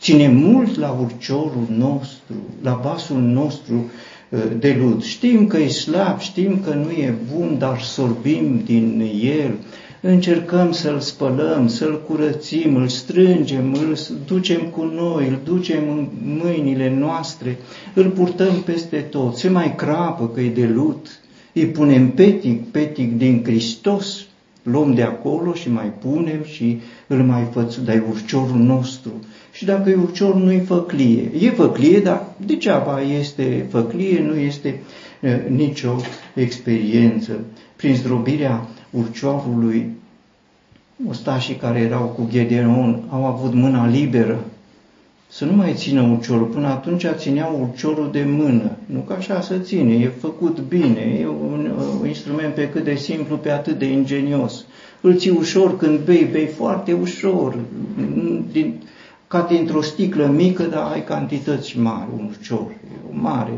Ține 0.00 0.28
mult 0.28 0.76
la 0.76 0.90
urciorul 1.00 1.66
nostru, 1.68 2.34
la 2.62 2.80
vasul 2.82 3.20
nostru 3.20 3.90
uh, 4.28 4.38
de 4.58 4.76
lut. 4.80 5.02
Știm 5.02 5.46
că 5.46 5.56
e 5.58 5.68
slab, 5.68 6.18
știm 6.18 6.60
că 6.64 6.74
nu 6.74 6.90
e 6.90 7.14
bun, 7.34 7.56
dar 7.58 7.80
sorbim 7.80 8.62
din 8.64 9.10
el, 9.22 9.54
încercăm 10.00 10.72
să-l 10.72 11.00
spălăm, 11.00 11.68
să-l 11.68 12.02
curățim, 12.06 12.76
îl 12.76 12.88
strângem, 12.88 13.72
îl 13.72 13.98
ducem 14.26 14.60
cu 14.60 14.84
noi, 14.84 15.28
îl 15.28 15.38
ducem 15.44 15.88
în 15.88 16.08
mâinile 16.42 16.94
noastre, 16.98 17.58
îl 17.94 18.04
purtăm 18.04 18.62
peste 18.64 18.96
tot, 18.96 19.36
se 19.36 19.48
mai 19.48 19.74
crapă 19.74 20.28
că 20.28 20.40
e 20.40 20.48
de 20.48 20.66
lut, 20.66 21.06
îi 21.52 21.66
punem 21.66 22.10
petic, 22.10 22.70
petic 22.70 23.16
din 23.16 23.40
Hristos, 23.44 24.24
luăm 24.62 24.94
de 24.94 25.02
acolo 25.02 25.52
și 25.54 25.70
mai 25.70 25.92
punem 26.00 26.44
și 26.44 26.80
îl 27.06 27.22
mai 27.22 27.48
fățu, 27.52 27.80
dar 27.80 27.94
e 27.94 28.04
urciorul 28.10 28.58
nostru. 28.58 29.10
Și 29.52 29.64
dacă 29.64 29.90
e 29.90 29.94
urcior, 29.94 30.34
nu 30.34 30.52
e 30.52 30.58
făclie. 30.58 31.30
E 31.40 31.50
făclie, 31.50 32.00
dar 32.00 32.26
degeaba 32.46 33.00
este 33.00 33.66
făclie, 33.70 34.22
nu 34.22 34.36
este 34.36 34.80
uh, 35.22 35.30
nicio 35.48 35.96
experiență. 36.34 37.40
Prin 37.76 37.94
zdrobirea 37.94 38.68
urciorului, 38.90 39.90
ostașii 41.08 41.54
care 41.54 41.78
erau 41.78 42.02
cu 42.06 42.28
Gedeon 42.30 43.02
au 43.10 43.24
avut 43.24 43.54
mâna 43.54 43.86
liberă 43.86 44.38
să 45.32 45.44
nu 45.44 45.52
mai 45.52 45.72
țină 45.74 46.02
urciorul. 46.02 46.46
Până 46.46 46.66
atunci 46.66 47.06
țineau 47.16 47.60
urciorul 47.60 48.08
de 48.12 48.24
mână. 48.28 48.76
Nu 48.86 48.98
ca 48.98 49.14
așa 49.14 49.40
să 49.40 49.58
ține, 49.58 49.94
e 49.94 50.06
făcut 50.20 50.60
bine, 50.68 51.18
e 51.20 51.26
un, 51.26 51.70
un 52.00 52.06
instrument 52.06 52.54
pe 52.54 52.68
cât 52.68 52.84
de 52.84 52.94
simplu, 52.94 53.36
pe 53.36 53.50
atât 53.50 53.78
de 53.78 53.84
ingenios. 53.86 54.64
Îl 55.00 55.16
ții 55.16 55.30
ușor 55.30 55.76
când 55.76 55.98
bei, 55.98 56.28
bei 56.30 56.46
foarte 56.46 56.92
ușor, 56.92 57.58
din, 58.52 58.82
ca 59.26 59.46
dintr-o 59.50 59.82
sticlă 59.82 60.26
mică, 60.26 60.62
dar 60.62 60.90
ai 60.92 61.04
cantități 61.04 61.78
mari, 61.78 62.08
un 62.18 62.24
urcior, 62.24 62.66
e 62.70 62.96
o 63.10 63.20
mare. 63.20 63.52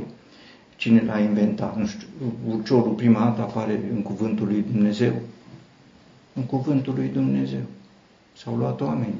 Cine 0.82 1.02
l-a 1.06 1.18
inventat? 1.18 1.76
Nu 1.76 1.86
știu, 1.86 2.06
urciorul 2.48 2.92
prima 2.92 3.20
dată 3.20 3.40
apare 3.40 3.80
în 3.94 4.02
cuvântul 4.02 4.46
lui 4.46 4.64
Dumnezeu. 4.72 5.12
În 6.34 6.42
cuvântul 6.42 6.94
lui 6.94 7.08
Dumnezeu. 7.08 7.62
S-au 8.36 8.56
luat 8.56 8.80
oameni. 8.80 9.14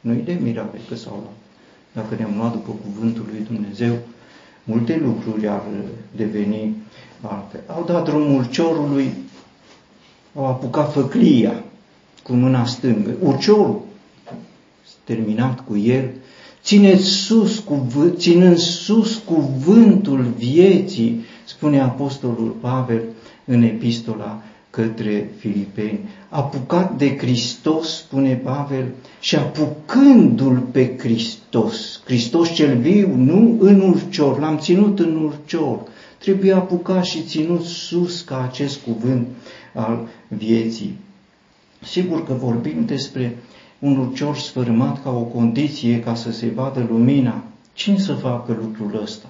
Nu-i 0.00 0.22
de 0.24 0.32
mirare 0.32 0.80
că 0.88 0.94
s-au 0.94 1.12
luat 1.12 1.36
dacă 1.92 2.14
ne-am 2.14 2.36
luat 2.36 2.52
după 2.52 2.72
cuvântul 2.84 3.24
lui 3.30 3.44
Dumnezeu, 3.44 3.98
multe 4.64 4.96
lucruri 4.96 5.48
ar 5.48 5.62
deveni 6.16 6.76
altfel. 7.20 7.60
Au 7.66 7.84
dat 7.84 8.04
drumul 8.04 8.48
ciorului, 8.48 9.12
au 10.34 10.46
apucat 10.46 10.92
făclia 10.92 11.62
cu 12.22 12.32
mâna 12.32 12.64
stângă. 12.64 13.10
Urciorul, 13.22 13.82
terminat 15.04 15.64
cu 15.64 15.76
el, 15.76 16.10
țineți 16.62 17.04
sus, 17.04 17.58
cuvânt, 17.58 18.18
ținând 18.18 18.56
sus 18.56 19.22
cuvântul 19.24 20.34
vieții, 20.36 21.24
spune 21.44 21.80
Apostolul 21.80 22.56
Pavel 22.60 23.02
în 23.44 23.62
epistola 23.62 24.42
către 24.70 25.30
filipeni. 25.38 25.98
Apucat 26.28 26.96
de 26.96 27.16
Hristos, 27.16 27.96
spune 27.96 28.34
Pavel, 28.34 28.84
și 29.20 29.36
apucându-l 29.36 30.58
pe 30.72 30.96
Hristos, 30.98 32.00
Hristos 32.04 32.52
cel 32.52 32.78
viu, 32.78 33.14
nu 33.16 33.56
în 33.60 33.80
urcior, 33.80 34.38
l-am 34.38 34.58
ținut 34.58 34.98
în 34.98 35.16
urcior, 35.24 35.80
trebuie 36.18 36.52
apucat 36.52 37.04
și 37.04 37.22
ținut 37.22 37.64
sus 37.64 38.20
ca 38.20 38.42
acest 38.42 38.80
cuvânt 38.80 39.26
al 39.74 40.08
vieții. 40.28 40.96
Sigur 41.82 42.24
că 42.26 42.32
vorbim 42.32 42.84
despre 42.86 43.36
un 43.80 43.96
urcior 43.96 44.36
sfârmat 44.36 45.02
ca 45.02 45.10
o 45.10 45.22
condiție 45.22 46.00
ca 46.00 46.14
să 46.14 46.32
se 46.32 46.52
vadă 46.54 46.86
lumina. 46.90 47.42
Cine 47.72 47.98
să 47.98 48.12
facă 48.12 48.56
lucrul 48.60 49.02
ăsta? 49.02 49.26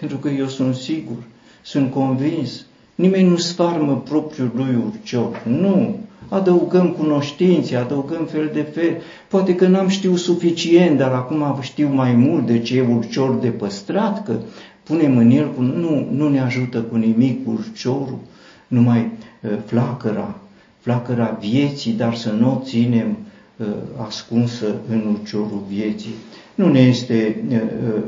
Pentru 0.00 0.16
că 0.16 0.28
eu 0.28 0.46
sunt 0.46 0.74
sigur, 0.74 1.16
sunt 1.62 1.90
convins 1.90 2.64
Nimeni 3.00 3.28
nu 3.28 3.36
sfarmă 3.36 4.02
propriul 4.04 4.50
lui 4.54 4.82
urcior. 4.86 5.42
Nu. 5.46 5.98
Adăugăm 6.28 6.88
cunoștințe, 6.88 7.76
adăugăm 7.76 8.24
fel 8.24 8.50
de 8.52 8.62
fel. 8.62 8.96
Poate 9.28 9.54
că 9.54 9.66
n-am 9.66 9.88
știut 9.88 10.18
suficient, 10.18 10.98
dar 10.98 11.12
acum 11.12 11.58
știu 11.60 11.88
mai 11.88 12.12
mult 12.12 12.46
de 12.46 12.58
ce 12.58 12.76
e 12.76 12.94
urcior 12.94 13.34
de 13.34 13.48
păstrat, 13.48 14.24
că 14.24 14.36
punem 14.82 15.16
în 15.16 15.30
el, 15.30 15.52
cu... 15.54 15.60
nu, 15.60 16.08
nu 16.10 16.28
ne 16.28 16.40
ajută 16.40 16.78
cu 16.78 16.96
nimic 16.96 17.48
urciorul, 17.48 18.18
numai 18.68 19.10
uh, 19.42 19.50
flacăra, 19.64 20.38
flacăra 20.80 21.38
vieții, 21.40 21.92
dar 21.92 22.14
să 22.14 22.30
nu 22.30 22.50
o 22.50 22.64
ținem 22.64 23.08
uh, 23.08 23.29
ascunsă 23.96 24.80
în 24.88 25.16
urciorul 25.18 25.62
vieții. 25.68 26.14
Nu 26.54 26.68
ne 26.68 26.80
este 26.80 27.44
uh, 27.50 28.02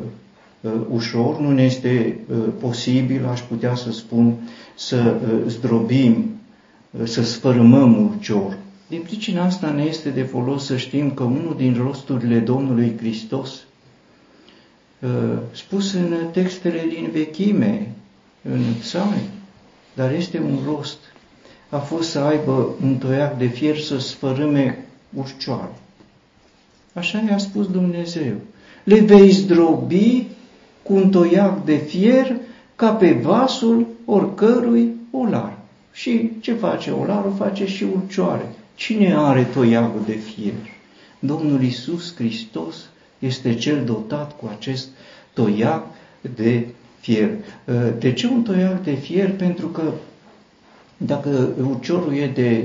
uh, 0.60 0.72
ușor, 0.90 1.40
nu 1.40 1.50
ne 1.50 1.62
este 1.62 2.18
uh, 2.30 2.36
posibil, 2.60 3.26
aș 3.26 3.40
putea 3.40 3.74
să 3.74 3.92
spun, 3.92 4.34
să 4.74 4.96
uh, 4.96 5.38
zdrobim, 5.46 6.40
uh, 6.90 7.06
să 7.06 7.22
sfărâmăm 7.22 8.04
urcior. 8.04 8.58
Din 8.88 9.00
pricina 9.00 9.44
asta 9.44 9.70
ne 9.70 9.82
este 9.82 10.08
de 10.08 10.22
folos 10.22 10.64
să 10.64 10.76
știm 10.76 11.10
că 11.10 11.22
unul 11.22 11.54
din 11.56 11.76
rosturile 11.82 12.38
Domnului 12.38 12.94
Hristos, 12.98 13.50
uh, 15.00 15.10
spus 15.52 15.92
în 15.92 16.14
textele 16.32 16.84
din 16.88 17.08
vechime, 17.12 17.92
în 18.42 18.62
psalmi, 18.80 19.28
dar 19.94 20.12
este 20.12 20.38
un 20.38 20.58
rost, 20.66 20.98
a 21.68 21.78
fost 21.78 22.10
să 22.10 22.18
aibă 22.18 22.68
un 22.82 22.96
toiac 22.96 23.38
de 23.38 23.46
fier 23.46 23.78
să 23.78 23.98
sfărâme 23.98 24.86
urcioare. 25.14 25.72
Așa 26.92 27.24
i-a 27.28 27.38
spus 27.38 27.70
Dumnezeu. 27.70 28.34
Le 28.84 29.00
vei 29.00 29.30
zdrobi 29.30 30.26
cu 30.82 30.94
un 30.94 31.10
toiac 31.10 31.64
de 31.64 31.76
fier 31.76 32.36
ca 32.76 32.90
pe 32.90 33.12
vasul 33.12 33.86
oricărui 34.04 34.94
olar. 35.10 35.58
Și 35.92 36.30
ce 36.40 36.52
face 36.52 36.90
olarul? 36.90 37.34
Face 37.36 37.66
și 37.66 37.84
urcioare. 37.84 38.54
Cine 38.74 39.14
are 39.16 39.44
toiagul 39.44 40.00
de 40.06 40.12
fier? 40.12 40.54
Domnul 41.18 41.62
Isus 41.62 42.14
Hristos 42.14 42.76
este 43.18 43.54
cel 43.54 43.84
dotat 43.84 44.36
cu 44.36 44.50
acest 44.56 44.88
toiag 45.32 45.82
de 46.34 46.66
fier. 47.00 47.30
De 47.98 48.12
ce 48.12 48.26
un 48.26 48.42
toiag 48.42 48.80
de 48.80 48.94
fier? 48.94 49.30
Pentru 49.30 49.66
că 49.66 49.82
dacă 51.06 51.48
urciorul 51.68 52.14
e 52.14 52.30
de, 52.34 52.64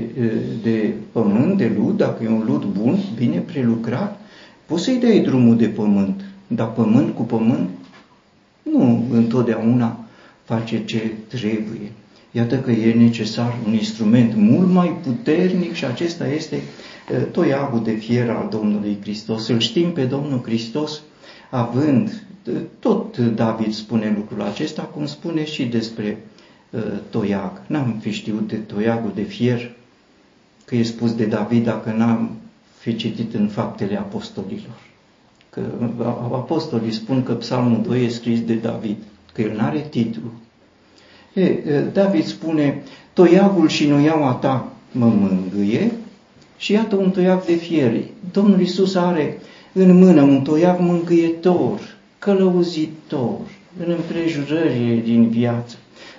de 0.62 0.94
pământ, 1.12 1.56
de 1.56 1.72
lut, 1.76 1.96
dacă 1.96 2.24
e 2.24 2.28
un 2.28 2.44
lut 2.46 2.64
bun, 2.64 2.98
bine 3.16 3.38
prelucrat, 3.38 4.20
poți 4.66 4.84
să-i 4.84 4.98
dai 5.00 5.20
drumul 5.20 5.56
de 5.56 5.66
pământ. 5.66 6.24
Dar 6.46 6.72
pământ 6.72 7.14
cu 7.14 7.22
pământ, 7.22 7.68
nu 8.62 9.04
întotdeauna 9.10 10.04
face 10.44 10.84
ce 10.84 11.12
trebuie. 11.26 11.92
Iată 12.30 12.58
că 12.58 12.70
e 12.70 12.94
necesar 12.94 13.56
un 13.66 13.72
instrument 13.72 14.34
mult 14.34 14.70
mai 14.70 14.96
puternic 15.02 15.72
și 15.72 15.84
acesta 15.84 16.28
este 16.28 16.62
toiagul 17.30 17.82
de 17.82 17.90
fier 17.90 18.30
al 18.30 18.48
Domnului 18.50 18.98
Hristos. 19.00 19.48
Îl 19.48 19.58
știm 19.58 19.92
pe 19.92 20.04
Domnul 20.04 20.40
Hristos 20.44 21.00
având, 21.50 22.22
tot 22.78 23.16
David 23.16 23.72
spune 23.72 24.14
lucrul 24.16 24.42
acesta, 24.42 24.82
cum 24.82 25.06
spune 25.06 25.44
și 25.44 25.64
despre 25.64 26.18
toiag. 27.10 27.62
N-am 27.66 27.96
fi 28.00 28.10
știut 28.10 28.48
de 28.48 28.56
toiagul 28.56 29.12
de 29.14 29.22
fier, 29.22 29.70
că 30.64 30.76
e 30.76 30.82
spus 30.82 31.14
de 31.14 31.24
David 31.24 31.64
dacă 31.64 31.94
n-am 31.96 32.30
fi 32.78 32.96
citit 32.96 33.34
în 33.34 33.48
faptele 33.48 33.98
apostolilor. 33.98 34.80
Că 35.50 35.60
apostolii 36.32 36.92
spun 36.92 37.22
că 37.22 37.32
psalmul 37.32 37.82
2 37.82 38.04
e 38.04 38.08
scris 38.08 38.40
de 38.40 38.54
David 38.54 38.96
că 39.32 39.40
el 39.40 39.56
nu 39.56 39.64
are 39.64 39.86
titlu. 39.90 40.30
E, 41.32 41.80
David 41.92 42.24
spune, 42.24 42.82
toiagul 43.12 43.68
și 43.68 43.86
nuiaua 43.86 44.32
ta 44.32 44.72
mă 44.92 45.06
mângâie 45.06 45.92
și 46.56 46.72
iată 46.72 46.96
un 46.96 47.10
toiac 47.10 47.46
de 47.46 47.54
fier. 47.54 48.04
Domnul 48.32 48.60
Isus 48.60 48.94
are 48.94 49.38
în 49.72 49.98
mână 49.98 50.22
un 50.22 50.42
toiac 50.42 50.80
mângâietor, 50.80 51.80
călăuzitor, 52.18 53.40
în 53.84 53.90
împrejurările 53.90 55.00
din 55.04 55.28
viață. 55.28 55.76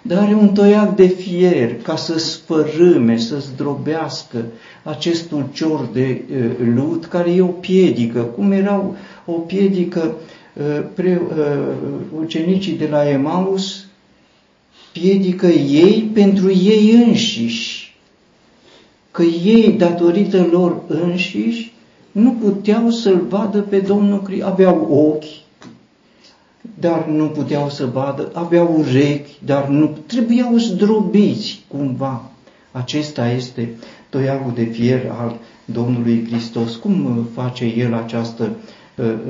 Dar 0.09 0.23
are 0.23 0.33
un 0.33 0.53
toiac 0.53 0.95
de 0.95 1.07
fier 1.07 1.81
ca 1.81 1.95
să 1.95 2.17
spărâme, 2.19 3.17
să 3.17 3.37
zdrobească 3.37 4.45
acest 4.83 5.31
ulcior 5.31 5.89
de 5.93 6.21
uh, 6.31 6.51
lut 6.75 7.05
care 7.05 7.31
e 7.31 7.41
o 7.41 7.45
piedică, 7.45 8.21
cum 8.21 8.51
era 8.51 8.85
o 9.25 9.31
piedică 9.31 10.15
Uh, 10.59 10.83
pre, 10.93 11.21
uh, 11.37 11.75
ucenicii 12.19 12.77
de 12.77 12.87
la 12.87 13.09
Emaus 13.09 13.85
piedică 14.91 15.47
ei 15.47 16.09
pentru 16.13 16.51
ei 16.51 16.91
înșiși, 16.91 17.95
că 19.11 19.23
ei, 19.23 19.71
datorită 19.77 20.47
lor 20.51 20.81
înșiși, 20.87 21.73
nu 22.11 22.31
puteau 22.31 22.89
să-L 22.89 23.25
vadă 23.29 23.59
pe 23.59 23.79
Domnul 23.79 24.21
Hristos. 24.23 24.49
Aveau 24.49 24.87
ochi, 24.91 25.48
dar 26.79 27.05
nu 27.05 27.27
puteau 27.27 27.69
să 27.69 27.85
vadă, 27.85 28.31
aveau 28.33 28.75
urechi, 28.77 29.37
dar 29.45 29.67
nu 29.67 29.97
trebuiau 30.05 30.57
zdrobiți 30.57 31.63
cumva. 31.67 32.31
Acesta 32.71 33.29
este 33.29 33.69
toiagul 34.09 34.51
de 34.55 34.63
fier 34.63 35.11
al 35.19 35.35
Domnului 35.65 36.25
Hristos. 36.29 36.75
Cum 36.75 37.27
face 37.33 37.65
El 37.65 37.93
această 37.93 38.49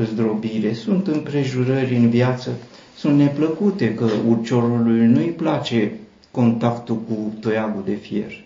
zdrobire? 0.04 0.74
Sunt 0.74 1.08
împrejurări 1.08 1.95
în 1.95 2.10
viață, 2.10 2.50
sunt 2.97 3.18
neplăcute 3.18 3.93
că 3.93 4.06
urciorului 4.28 5.06
nu-i 5.06 5.30
place 5.30 5.91
contactul 6.32 6.95
cu 6.95 7.34
toiagul 7.39 7.82
de 7.86 7.93
fier. 7.93 8.43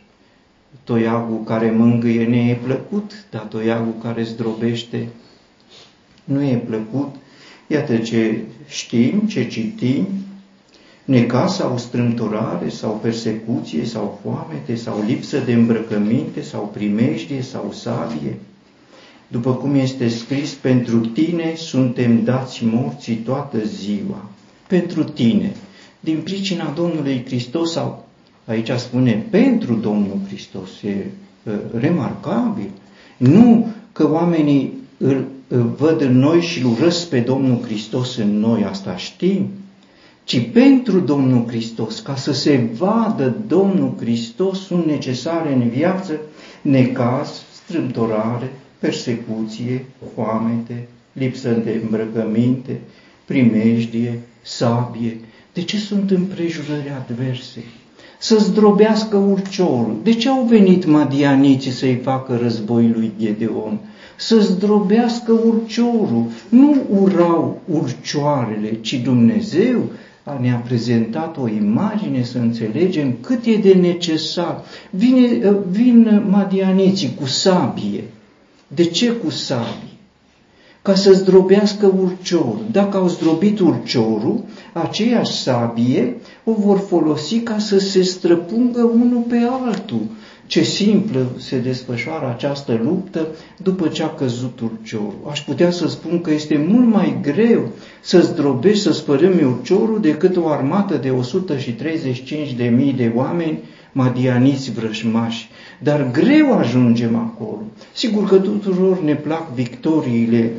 Toiagul 0.84 1.44
care 1.44 1.72
mângâie 1.72 2.26
ne 2.26 2.50
e 2.50 2.60
plăcut, 2.64 3.12
dar 3.30 3.42
toiagul 3.42 3.94
care 4.02 4.24
zdrobește 4.24 5.08
nu 6.24 6.44
e 6.44 6.56
plăcut. 6.56 7.16
Iată 7.68 7.98
ce 7.98 8.42
știm, 8.68 9.20
ce 9.20 9.48
citim, 9.48 10.08
necaz 11.06 11.56
sau 11.56 11.78
strâmtorare 11.78 12.70
sau 12.70 13.00
persecuție 13.02 13.86
sau 13.86 14.20
foamete 14.24 14.76
sau 14.76 15.04
lipsă 15.08 15.38
de 15.40 15.54
îmbrăcăminte 15.54 16.42
sau 16.42 16.70
primejdie 16.74 17.42
sau 17.42 17.72
sabie. 17.72 18.38
După 19.28 19.54
cum 19.54 19.76
este 19.76 20.08
scris, 20.08 20.52
pentru 20.54 21.00
tine 21.00 21.54
suntem 21.56 22.24
dați 22.24 22.66
morții 22.66 23.16
toată 23.16 23.58
ziua. 23.66 24.30
Pentru 24.68 25.04
tine, 25.04 25.52
din 26.00 26.22
pricina 26.24 26.74
Domnului 26.76 27.24
Hristos 27.26 27.72
sau 27.72 28.08
aici 28.46 28.70
spune 28.72 29.26
pentru 29.30 29.74
Domnul 29.74 30.20
Hristos, 30.28 30.70
e 30.82 31.06
remarcabil. 31.80 32.70
Nu 33.18 33.68
că 33.92 34.12
oamenii 34.12 34.74
îl 34.98 35.28
văd 35.58 36.02
în 36.02 36.18
noi 36.18 36.42
și 36.42 36.62
îl 36.62 36.72
urăsc 36.72 37.10
pe 37.10 37.20
Domnul 37.20 37.62
Hristos 37.62 38.18
în 38.18 38.40
noi, 38.40 38.64
asta 38.64 38.96
știm, 38.98 39.48
ci 40.24 40.50
pentru 40.52 41.00
Domnul 41.00 41.48
Hristos, 41.48 42.00
ca 42.00 42.16
să 42.16 42.34
se 42.34 42.70
vadă 42.78 43.36
Domnul 43.48 43.94
Hristos, 44.00 44.66
sunt 44.66 44.86
necesare 44.86 45.54
în 45.54 45.70
viață 45.70 46.20
necaz, 46.62 47.42
strâmtorare, 47.66 48.54
persecuție, 48.80 49.86
foamete, 50.16 50.88
lipsă 51.14 51.50
de 51.50 51.80
îmbrăcăminte, 51.84 52.80
primejdie, 53.26 54.20
sabie. 54.42 55.20
De 55.54 55.62
ce 55.62 55.78
sunt 55.78 56.12
împrejurări 56.12 56.92
adverse? 56.98 57.64
Să 58.20 58.38
zdrobească 58.38 59.18
urciorul. 59.18 59.96
De 60.04 60.14
ce 60.14 60.30
au 60.30 60.44
venit 60.44 60.86
madianiții 60.86 61.72
să-i 61.72 62.00
facă 62.04 62.38
război 62.42 62.88
lui 62.88 63.12
Gedeon? 63.20 63.80
Să 64.18 64.40
zdrobească 64.40 65.32
urciorul. 65.32 66.26
Nu 66.50 66.76
urau 67.02 67.62
urcioarele, 67.66 68.78
ci 68.82 69.02
Dumnezeu 69.04 69.82
ne-a 70.40 70.62
prezentat 70.66 71.38
o 71.38 71.48
imagine 71.48 72.24
să 72.24 72.38
înțelegem 72.38 73.16
cât 73.22 73.46
e 73.46 73.56
de 73.56 73.74
necesar. 73.74 74.64
Vine, 74.90 75.54
vin 75.70 76.26
madianiții 76.30 77.16
cu 77.20 77.26
sabie. 77.26 78.04
De 78.68 78.84
ce 78.84 79.12
cu 79.12 79.30
sabie? 79.30 79.92
Ca 80.82 80.96
să 80.96 81.14
zdrobească 81.14 81.86
urciorul. 81.86 82.66
Dacă 82.72 82.98
au 82.98 83.08
zdrobit 83.08 83.60
urciorul, 83.60 84.44
aceeași 84.74 85.32
sabie 85.32 86.16
o 86.44 86.54
vor 86.54 86.78
folosi 86.78 87.40
ca 87.40 87.58
să 87.58 87.80
se 87.80 88.02
străpungă 88.02 88.84
unul 88.84 89.24
pe 89.28 89.38
altul 89.64 90.02
ce 90.46 90.64
simplă 90.64 91.26
se 91.38 91.58
desfășoară 91.58 92.34
această 92.36 92.80
luptă 92.84 93.28
după 93.58 93.88
ce 93.88 94.04
a 94.04 94.10
căzut 94.10 94.60
urciorul. 94.60 95.28
Aș 95.30 95.42
putea 95.42 95.72
să 95.72 95.88
spun 95.88 96.22
că 96.22 96.32
este 96.32 96.66
mult 96.68 96.88
mai 96.88 97.18
greu 97.22 97.70
să 98.02 98.20
zdrobești, 98.22 98.84
să 98.84 98.92
spărâmi 98.92 99.44
urciorul 99.44 100.02
decât 100.02 100.38
o 100.38 100.48
armată 100.48 100.96
de 100.96 101.14
135.000 102.50 102.56
de 102.56 102.64
mii 102.64 102.94
de 102.94 103.12
oameni 103.16 103.60
madianiți 103.92 104.72
vrășmași. 104.72 105.50
Dar 105.80 106.12
greu 106.12 106.58
ajungem 106.58 107.16
acolo. 107.16 107.62
Sigur 107.94 108.28
că 108.28 108.38
tuturor 108.38 109.02
ne 109.02 109.16
plac 109.16 109.54
victoriile 109.54 110.52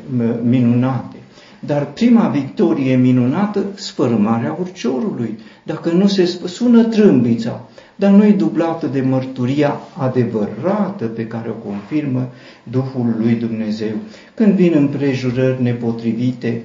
minunate, 0.45 1.16
dar 1.61 1.93
prima 1.93 2.28
victorie 2.28 2.97
minunată, 2.97 3.64
sfărâmarea 3.74 4.57
urciorului. 4.61 5.39
Dacă 5.62 5.91
nu 5.91 6.07
se 6.07 6.41
sună 6.45 6.85
trâmbița, 6.85 7.68
dar 7.97 8.11
nu 8.11 8.25
e 8.25 8.33
dublată 8.33 8.87
de 8.87 9.01
mărturia 9.01 9.81
adevărată 9.97 11.07
pe 11.07 11.27
care 11.27 11.49
o 11.49 11.69
confirmă 11.69 12.29
Duhul 12.63 13.15
lui 13.19 13.35
Dumnezeu. 13.35 13.93
Când 14.35 14.55
vin 14.55 14.73
împrejurări 14.77 15.63
nepotrivite, 15.63 16.63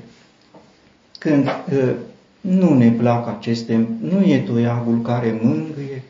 când 1.20 1.46
uh, 1.46 1.90
nu 2.42 2.74
ne 2.74 2.90
plac 2.90 3.28
aceste, 3.28 3.88
nu 4.02 4.22
e 4.22 4.38
toiagul 4.38 5.02
care 5.02 5.40
mângâie, 5.42 6.04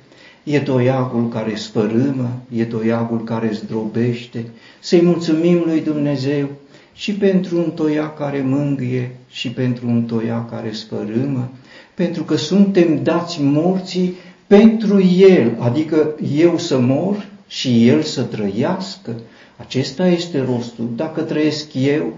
e 0.43 0.59
toiagul 0.59 1.27
care 1.27 1.55
sfărâmă, 1.55 2.41
e 2.55 2.65
toiagul 2.65 3.23
care 3.23 3.49
zdrobește. 3.53 4.45
Să-i 4.79 5.01
mulțumim 5.01 5.63
lui 5.65 5.81
Dumnezeu 5.81 6.47
și 6.93 7.13
pentru 7.13 7.57
un 7.57 7.71
toiac 7.71 8.17
care 8.17 8.41
mângâie 8.41 9.15
și 9.29 9.49
pentru 9.49 9.87
un 9.87 10.03
toiac 10.03 10.49
care 10.49 10.71
sfărâmă, 10.71 11.49
pentru 11.93 12.23
că 12.23 12.35
suntem 12.35 13.03
dați 13.03 13.41
morții 13.41 14.13
pentru 14.49 15.01
El, 15.03 15.55
adică 15.59 16.15
eu 16.37 16.57
să 16.57 16.79
mor 16.79 17.27
și 17.47 17.87
El 17.87 18.01
să 18.01 18.21
trăiască. 18.21 19.15
Acesta 19.57 20.07
este 20.07 20.41
rostul. 20.41 20.89
Dacă 20.95 21.21
trăiesc 21.21 21.67
eu, 21.73 22.13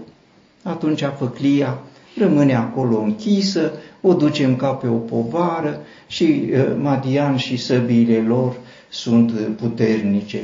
atunci 0.62 1.02
făclia 1.18 1.78
rămâne 2.18 2.54
acolo 2.54 3.00
închisă, 3.00 3.72
o 4.00 4.14
ducem 4.14 4.56
ca 4.56 4.68
pe 4.68 4.86
o 4.86 4.96
povară 4.96 5.80
și 6.06 6.22
uh, 6.52 6.66
Madian 6.80 7.36
și 7.36 7.56
săbiile 7.56 8.18
lor 8.18 8.56
sunt 8.88 9.32
puternice. 9.56 10.40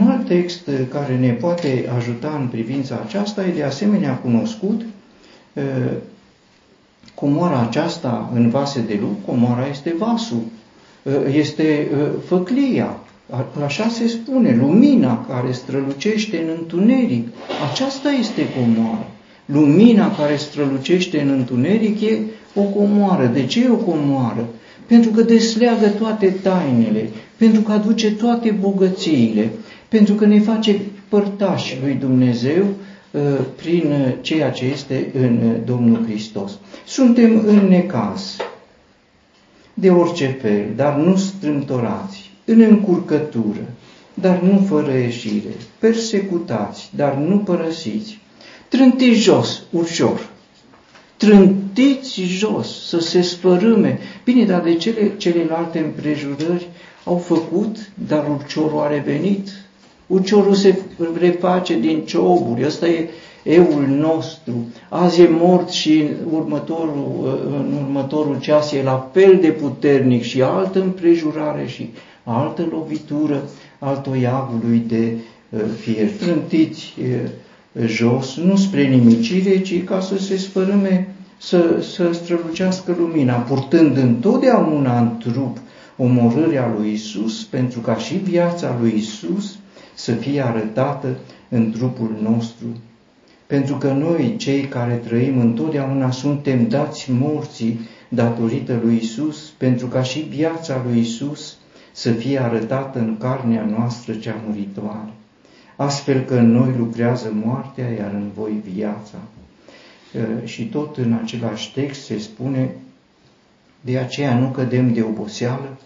Un 0.00 0.08
alt 0.08 0.26
text 0.26 0.70
care 0.90 1.16
ne 1.16 1.32
poate 1.32 1.90
ajuta 1.96 2.38
în 2.40 2.46
privința 2.46 3.02
aceasta 3.06 3.46
e 3.46 3.52
de 3.52 3.62
asemenea 3.62 4.14
cunoscut. 4.14 4.80
Uh, 5.52 5.62
comoara 7.14 7.60
aceasta 7.60 8.30
în 8.34 8.50
vase 8.50 8.80
de 8.80 8.98
lup, 9.00 9.24
comoara 9.26 9.66
este 9.66 9.94
vasul 9.98 10.42
Uh, 10.42 10.57
este 11.32 11.88
uh, 11.92 12.08
făclia, 12.26 12.96
așa 13.64 13.88
se 13.88 14.08
spune, 14.08 14.56
lumina 14.60 15.26
care 15.26 15.52
strălucește 15.52 16.36
în 16.36 16.56
întuneric. 16.58 17.28
Aceasta 17.72 18.10
este 18.10 18.42
comoară. 18.56 19.06
Lumina 19.44 20.16
care 20.16 20.36
strălucește 20.36 21.20
în 21.20 21.28
întuneric 21.28 22.00
e 22.00 22.18
o 22.54 22.62
comoară. 22.62 23.26
De 23.26 23.46
ce 23.46 23.64
e 23.64 23.68
o 23.70 23.74
comoară? 23.74 24.48
Pentru 24.86 25.10
că 25.10 25.22
desleagă 25.22 25.86
toate 25.88 26.34
tainele, 26.42 27.08
pentru 27.36 27.60
că 27.60 27.72
aduce 27.72 28.12
toate 28.12 28.50
bogățiile, 28.60 29.50
pentru 29.88 30.14
că 30.14 30.26
ne 30.26 30.40
face 30.40 30.80
părtași 31.08 31.78
lui 31.82 31.94
Dumnezeu 31.94 32.64
uh, 33.10 33.20
prin 33.56 33.92
ceea 34.20 34.50
ce 34.50 34.64
este 34.64 35.10
în 35.14 35.56
Domnul 35.64 36.04
Hristos. 36.04 36.58
Suntem 36.86 37.42
în 37.46 37.66
necaz, 37.68 38.36
de 39.80 39.90
orice 39.90 40.38
fel, 40.40 40.64
dar 40.76 40.94
nu 40.94 41.16
strâmtorați, 41.16 42.30
în 42.44 42.60
încurcătură, 42.60 43.74
dar 44.14 44.40
nu 44.40 44.64
fără 44.68 44.92
ieșire, 44.92 45.54
persecutați, 45.78 46.90
dar 46.96 47.14
nu 47.14 47.38
părăsiți, 47.38 48.18
trântiți 48.68 49.20
jos, 49.20 49.62
ușor, 49.70 50.28
trântiți 51.16 52.22
jos, 52.22 52.86
să 52.88 53.00
se 53.00 53.20
spărâme. 53.20 53.98
Bine, 54.24 54.44
dar 54.44 54.60
de 54.60 54.74
cele, 54.74 55.12
celelalte 55.16 55.78
împrejurări 55.78 56.68
au 57.04 57.16
făcut, 57.16 57.76
dar 58.08 58.28
urciorul 58.28 58.80
a 58.80 58.88
revenit. 58.88 59.48
Urciorul 60.06 60.54
se 60.54 60.78
reface 61.18 61.78
din 61.78 62.00
cioburi, 62.04 62.66
ăsta 62.66 62.88
e 62.88 63.08
eul 63.48 63.86
nostru, 63.88 64.66
azi 64.88 65.20
e 65.20 65.28
mort 65.30 65.68
și 65.68 65.98
în 66.00 66.32
următorul, 66.32 67.40
în 67.46 67.72
următorul 67.82 68.40
ceas 68.40 68.72
e 68.72 68.82
la 68.82 69.10
fel 69.12 69.38
de 69.40 69.48
puternic 69.48 70.22
și 70.22 70.42
altă 70.42 70.80
împrejurare 70.80 71.66
și 71.66 71.90
altă 72.24 72.68
lovitură 72.70 73.42
al 73.78 73.96
toiagului 73.96 74.82
de 74.86 75.12
uh, 75.48 75.60
fier. 75.80 76.08
Trântiți 76.10 76.94
uh, 77.00 77.30
jos, 77.86 78.36
nu 78.36 78.56
spre 78.56 78.82
nimicire, 78.86 79.60
ci 79.60 79.84
ca 79.84 80.00
să 80.00 80.18
se 80.18 80.36
spărâme, 80.36 81.14
să, 81.38 81.82
să 81.94 82.12
strălucească 82.12 82.96
lumina, 82.98 83.34
purtând 83.34 83.96
întotdeauna 83.96 84.98
în 84.98 85.16
trup 85.18 85.58
omorârea 85.96 86.74
lui 86.78 86.92
Isus, 86.92 87.44
pentru 87.44 87.80
ca 87.80 87.96
și 87.96 88.14
viața 88.14 88.76
lui 88.80 88.94
Isus 88.96 89.56
să 89.94 90.12
fie 90.12 90.44
arătată 90.44 91.16
în 91.48 91.70
trupul 91.70 92.16
nostru 92.22 92.66
pentru 93.48 93.76
că 93.76 93.92
noi, 93.92 94.34
cei 94.36 94.60
care 94.60 94.94
trăim 94.94 95.38
întotdeauna, 95.38 96.10
suntem 96.10 96.68
dați 96.68 97.10
morții 97.10 97.80
datorită 98.08 98.80
lui 98.82 98.96
Isus, 98.96 99.52
pentru 99.56 99.86
ca 99.86 100.02
și 100.02 100.18
viața 100.18 100.82
lui 100.86 100.98
Isus 100.98 101.56
să 101.92 102.12
fie 102.12 102.38
arătată 102.38 102.98
în 102.98 103.16
carnea 103.18 103.64
noastră 103.64 104.12
cea 104.12 104.36
muritoare. 104.46 105.12
Astfel 105.76 106.24
că 106.24 106.34
în 106.34 106.52
noi 106.52 106.74
lucrează 106.78 107.32
moartea, 107.44 107.90
iar 107.90 108.10
în 108.12 108.30
voi 108.34 108.62
viața. 108.74 109.18
Și 110.44 110.64
tot 110.64 110.96
în 110.96 111.12
același 111.22 111.72
text 111.72 112.04
se 112.04 112.18
spune, 112.18 112.70
de 113.80 113.98
aceea 113.98 114.38
nu 114.38 114.46
cădem 114.46 114.92
de 114.92 115.02
oboseală, 115.02 115.76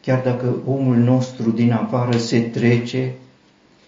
chiar 0.00 0.22
dacă 0.22 0.54
omul 0.66 0.96
nostru 0.96 1.50
din 1.50 1.72
afară 1.72 2.16
se 2.16 2.40
trece 2.40 3.12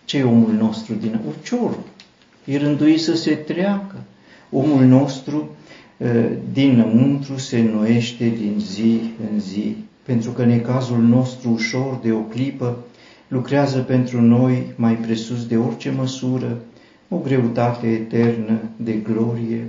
ce 0.05 0.19
e 0.19 0.25
omul 0.25 0.53
nostru 0.53 0.95
din 0.95 1.21
urciorul? 1.27 1.85
E 2.49 2.59
rânduit 2.59 3.01
să 3.01 3.17
se 3.17 3.35
treacă. 3.35 3.97
Omul 4.51 4.85
nostru 4.85 5.57
dinăuntru 6.53 7.37
se 7.39 7.59
înnoiește 7.59 8.29
din 8.29 8.55
zi 8.59 9.01
în 9.33 9.41
zi, 9.41 9.77
pentru 10.03 10.31
că 10.31 10.45
necazul 10.45 10.99
nostru 10.99 11.51
ușor 11.51 11.99
de 12.03 12.13
o 12.13 12.19
clipă 12.19 12.85
lucrează 13.29 13.79
pentru 13.79 14.21
noi 14.21 14.73
mai 14.77 14.95
presus 14.95 15.47
de 15.47 15.57
orice 15.57 15.91
măsură, 15.91 16.59
o 17.09 17.17
greutate 17.17 17.87
eternă 17.87 18.59
de 18.77 18.93
glorie, 18.93 19.67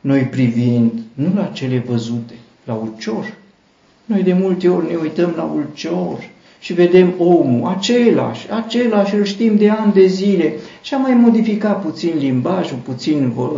noi 0.00 0.22
privind 0.22 0.92
nu 1.14 1.32
la 1.34 1.44
cele 1.44 1.78
văzute, 1.78 2.34
la 2.64 2.74
ulcior. 2.74 3.36
Noi 4.04 4.22
de 4.22 4.32
multe 4.32 4.68
ori 4.68 4.86
ne 4.90 4.96
uităm 4.96 5.32
la 5.36 5.42
ulcior 5.42 6.18
și 6.58 6.72
vedem 6.72 7.14
omul, 7.18 7.68
același, 7.68 8.52
același, 8.52 9.14
îl 9.14 9.24
știm 9.24 9.56
de 9.56 9.68
ani 9.68 9.92
de 9.92 10.06
zile 10.06 10.52
și 10.82 10.94
a 10.94 10.96
mai 10.96 11.14
modificat 11.14 11.82
puțin 11.82 12.12
limbajul, 12.18 12.78
puțin 12.84 13.32
uh, 13.36 13.48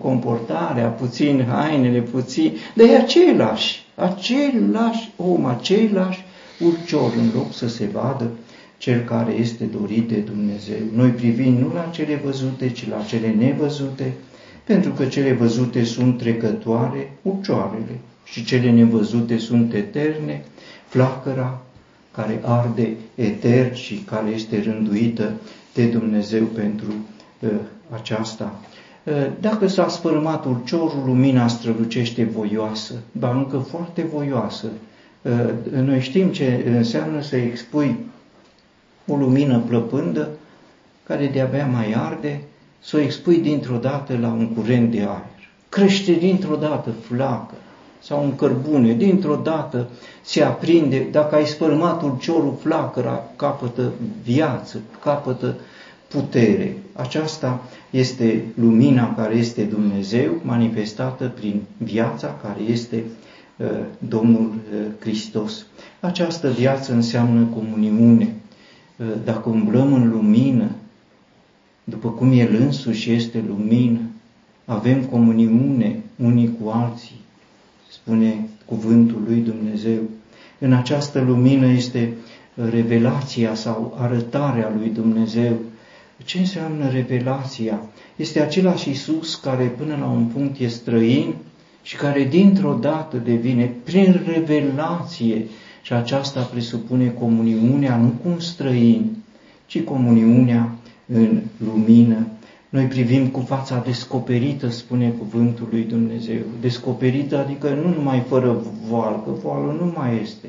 comportarea, 0.00 0.86
puțin 0.86 1.46
hainele, 1.48 2.00
puțin, 2.00 2.52
dar 2.74 2.86
e 2.86 2.96
același, 2.96 3.84
același 3.94 5.12
om, 5.16 5.44
același 5.44 6.24
ulcior, 6.60 7.12
în 7.18 7.30
loc 7.34 7.52
să 7.52 7.68
se 7.68 7.88
vadă 7.92 8.30
cel 8.78 9.00
care 9.00 9.32
este 9.32 9.64
dorit 9.64 10.08
de 10.08 10.16
Dumnezeu. 10.16 10.76
Noi 10.94 11.08
privim 11.08 11.52
nu 11.52 11.72
la 11.74 11.88
cele 11.92 12.20
văzute, 12.24 12.70
ci 12.70 12.88
la 12.88 13.02
cele 13.02 13.34
nevăzute, 13.38 14.12
pentru 14.64 14.90
că 14.90 15.04
cele 15.04 15.32
văzute 15.32 15.84
sunt 15.84 16.18
trecătoare, 16.18 17.12
ucioarele, 17.22 17.98
și 18.24 18.44
cele 18.44 18.70
nevăzute 18.70 19.38
sunt 19.38 19.74
eterne, 19.74 20.44
flacăra 20.88 21.65
care 22.16 22.40
arde 22.44 22.96
etern 23.14 23.74
și 23.74 23.94
care 23.94 24.30
este 24.30 24.62
rânduită 24.62 25.32
de 25.74 25.86
Dumnezeu 25.86 26.44
pentru 26.44 26.86
uh, 27.40 27.50
aceasta. 27.94 28.54
Uh, 29.04 29.12
dacă 29.40 29.66
s-a 29.66 29.88
spărmat 29.88 30.44
urciorul, 30.44 31.02
lumina 31.06 31.48
strălucește 31.48 32.24
voioasă, 32.24 32.94
dar 33.12 33.34
încă 33.34 33.58
foarte 33.58 34.02
voioasă. 34.02 34.66
Uh, 35.22 35.80
noi 35.82 36.00
știm 36.00 36.28
ce 36.28 36.64
înseamnă 36.76 37.22
să 37.22 37.36
expui 37.36 37.96
o 39.06 39.16
lumină 39.16 39.58
plăpândă 39.58 40.28
care 41.06 41.26
de-abia 41.26 41.66
mai 41.66 41.92
arde, 41.92 42.42
să 42.80 42.96
o 42.96 43.00
expui 43.00 43.38
dintr-o 43.38 43.76
dată 43.76 44.18
la 44.20 44.28
un 44.28 44.48
curent 44.48 44.90
de 44.90 44.98
aer. 44.98 45.48
Crește 45.68 46.12
dintr-o 46.12 46.56
dată 46.56 46.90
flacă 46.90 47.54
sau 48.06 48.22
un 48.22 48.36
cărbune, 48.36 48.92
dintr-o 48.92 49.36
dată 49.36 49.88
se 50.22 50.42
aprinde, 50.42 51.06
dacă 51.10 51.34
ai 51.34 51.46
spărmat 51.46 52.02
ulciorul, 52.02 52.54
flacăra 52.60 53.24
capătă 53.36 53.92
viață, 54.22 54.80
capătă 55.02 55.54
putere. 56.08 56.76
Aceasta 56.92 57.62
este 57.90 58.44
lumina 58.54 59.14
care 59.14 59.34
este 59.34 59.62
Dumnezeu, 59.62 60.40
manifestată 60.42 61.32
prin 61.34 61.62
viața 61.76 62.38
care 62.42 62.60
este 62.70 63.04
uh, 63.56 63.66
Domnul 63.98 64.40
uh, 64.54 64.86
Hristos. 65.00 65.66
Această 66.00 66.50
viață 66.50 66.92
înseamnă 66.92 67.44
comuniune. 67.54 68.34
Uh, 68.96 69.06
dacă 69.24 69.48
umblăm 69.48 69.92
în 69.92 70.10
lumină, 70.10 70.70
după 71.84 72.08
cum 72.08 72.32
El 72.32 72.54
însuși 72.60 73.12
este 73.12 73.44
lumină, 73.48 74.00
avem 74.64 75.04
comuniune 75.04 76.02
unii 76.16 76.56
cu 76.60 76.68
alții, 76.68 77.24
spune 78.06 78.48
cuvântul 78.64 79.22
lui 79.26 79.40
Dumnezeu. 79.40 80.00
În 80.58 80.72
această 80.72 81.20
lumină 81.20 81.66
este 81.66 82.12
revelația 82.70 83.54
sau 83.54 83.96
arătarea 84.00 84.72
lui 84.78 84.90
Dumnezeu. 84.90 85.56
Ce 86.24 86.38
înseamnă 86.38 86.90
revelația? 86.90 87.80
Este 88.16 88.40
același 88.40 88.90
Isus 88.90 89.34
care 89.34 89.64
până 89.64 89.96
la 90.00 90.06
un 90.06 90.24
punct 90.24 90.58
e 90.58 90.66
străin 90.66 91.34
și 91.82 91.96
care 91.96 92.24
dintr-o 92.24 92.78
dată 92.80 93.16
devine 93.16 93.72
prin 93.84 94.22
revelație 94.26 95.46
și 95.82 95.92
aceasta 95.92 96.40
presupune 96.40 97.08
comuniunea 97.08 97.96
nu 97.96 98.08
cu 98.22 98.28
un 98.28 98.40
străin, 98.40 99.16
ci 99.66 99.82
comuniunea 99.82 100.74
în 101.06 101.40
lumină. 101.64 102.26
Noi 102.68 102.84
privim 102.84 103.28
cu 103.28 103.40
fața 103.40 103.82
descoperită, 103.86 104.68
spune 104.68 105.08
cuvântul 105.18 105.68
lui 105.70 105.82
Dumnezeu. 105.82 106.38
Descoperită, 106.60 107.38
adică 107.38 107.68
nu 107.68 107.94
numai 107.94 108.24
fără 108.28 108.56
voal, 108.88 109.22
că 109.24 109.30
voalul 109.42 109.76
nu 109.80 109.92
mai 109.96 110.20
este. 110.22 110.48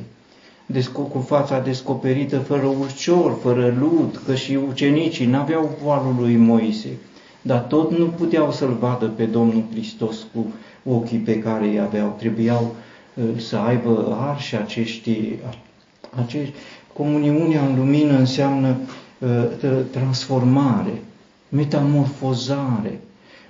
Desco- 0.74 1.12
cu 1.12 1.20
fața 1.28 1.60
descoperită, 1.60 2.38
fără 2.38 2.66
urcior, 2.80 3.38
fără 3.42 3.76
lud, 3.80 4.22
că 4.26 4.36
și 4.36 4.58
ucenicii 4.68 5.26
n-aveau 5.26 5.78
voalul 5.84 6.16
lui 6.20 6.36
Moise, 6.36 6.90
dar 7.42 7.60
tot 7.60 7.98
nu 7.98 8.06
puteau 8.06 8.52
să-L 8.52 8.78
vadă 8.80 9.06
pe 9.06 9.24
Domnul 9.24 9.64
Hristos 9.72 10.26
cu 10.34 10.46
ochii 10.92 11.18
pe 11.18 11.40
care 11.40 11.68
îi 11.68 11.80
aveau. 11.80 12.16
Trebuiau 12.18 12.76
uh, 13.14 13.24
să 13.38 13.58
aibă 13.58 14.18
arși 14.20 14.56
acești, 14.56 15.36
acești. 16.26 16.54
Comuniunea 16.94 17.66
în 17.66 17.76
lumină 17.78 18.18
înseamnă 18.18 18.76
uh, 19.20 19.70
transformare, 19.92 21.02
metamorfozare. 21.50 23.00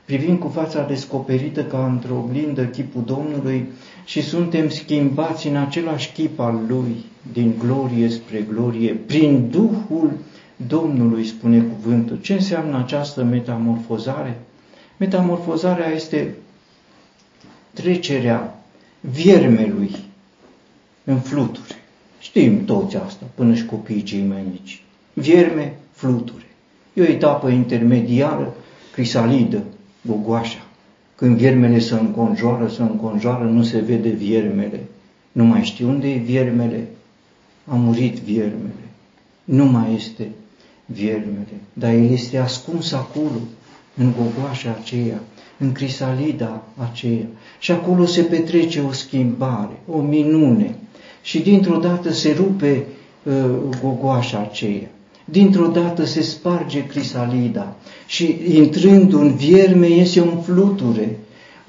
Privim 0.06 0.38
cu 0.38 0.48
fața 0.48 0.84
descoperită 0.84 1.64
ca 1.64 1.86
într-o 1.86 2.16
oglindă 2.18 2.66
chipul 2.66 3.04
Domnului 3.06 3.68
și 4.06 4.22
suntem 4.22 4.70
schimbați 4.70 5.48
în 5.48 5.56
același 5.56 6.12
chip 6.12 6.40
al 6.40 6.60
Lui, 6.68 6.96
din 7.32 7.54
glorie 7.60 8.10
spre 8.10 8.46
glorie, 8.50 8.94
prin 8.94 9.50
Duhul 9.50 10.12
Domnului, 10.68 11.26
spune 11.26 11.62
cuvântul. 11.62 12.20
Ce 12.22 12.34
înseamnă 12.34 12.78
această 12.78 13.24
metamorfozare? 13.24 14.40
Metamorfozarea 14.98 15.90
este 15.90 16.36
trecerea 17.74 18.64
viermelui 19.00 19.96
în 21.04 21.20
fluturi. 21.20 21.76
Știm 22.20 22.66
toți 22.66 22.96
asta, 22.96 23.26
până 23.36 23.54
și 23.54 23.66
copiii 23.66 24.04
cei 24.04 24.24
mai 24.24 24.44
mici. 24.52 24.84
Vierme, 25.14 25.76
fluturi. 25.92 26.37
E 26.98 27.02
o 27.02 27.06
etapă 27.06 27.50
intermediară, 27.50 28.54
crisalidă, 28.92 29.64
gogoașa. 30.02 30.66
Când 31.16 31.38
viermele 31.38 31.80
se 31.80 31.94
înconjoară, 31.94 32.68
se 32.68 32.82
înconjoară, 32.82 33.44
nu 33.44 33.64
se 33.64 33.80
vede 33.80 34.10
viermele. 34.10 34.84
Nu 35.32 35.44
mai 35.44 35.64
știu 35.64 35.90
unde 35.90 36.10
e 36.10 36.18
viermele. 36.18 36.88
A 37.66 37.76
murit 37.76 38.16
viermele. 38.18 38.88
Nu 39.44 39.66
mai 39.66 39.94
este 39.96 40.28
viermele. 40.86 41.58
Dar 41.74 41.94
el 41.94 42.12
este 42.12 42.38
ascuns 42.38 42.92
acolo, 42.92 43.40
în 43.98 44.14
gogoașa 44.18 44.78
aceea, 44.80 45.20
în 45.58 45.72
crisalida 45.72 46.64
aceea. 46.92 47.26
Și 47.60 47.72
acolo 47.72 48.06
se 48.06 48.22
petrece 48.22 48.82
o 48.82 48.92
schimbare, 48.92 49.80
o 49.92 50.02
minune. 50.02 50.76
Și 51.22 51.40
dintr-o 51.40 51.78
dată 51.78 52.12
se 52.12 52.34
rupe 52.38 52.86
uh, 53.24 53.34
gogoașa 53.82 54.40
aceea 54.40 54.88
dintr-o 55.30 55.68
dată 55.68 56.06
se 56.06 56.22
sparge 56.22 56.86
crisalida 56.86 57.76
și 58.06 58.40
intrând 58.54 59.14
un 59.14 59.36
vierme 59.36 59.90
iese 59.90 60.22
un 60.22 60.42
fluture, 60.42 61.20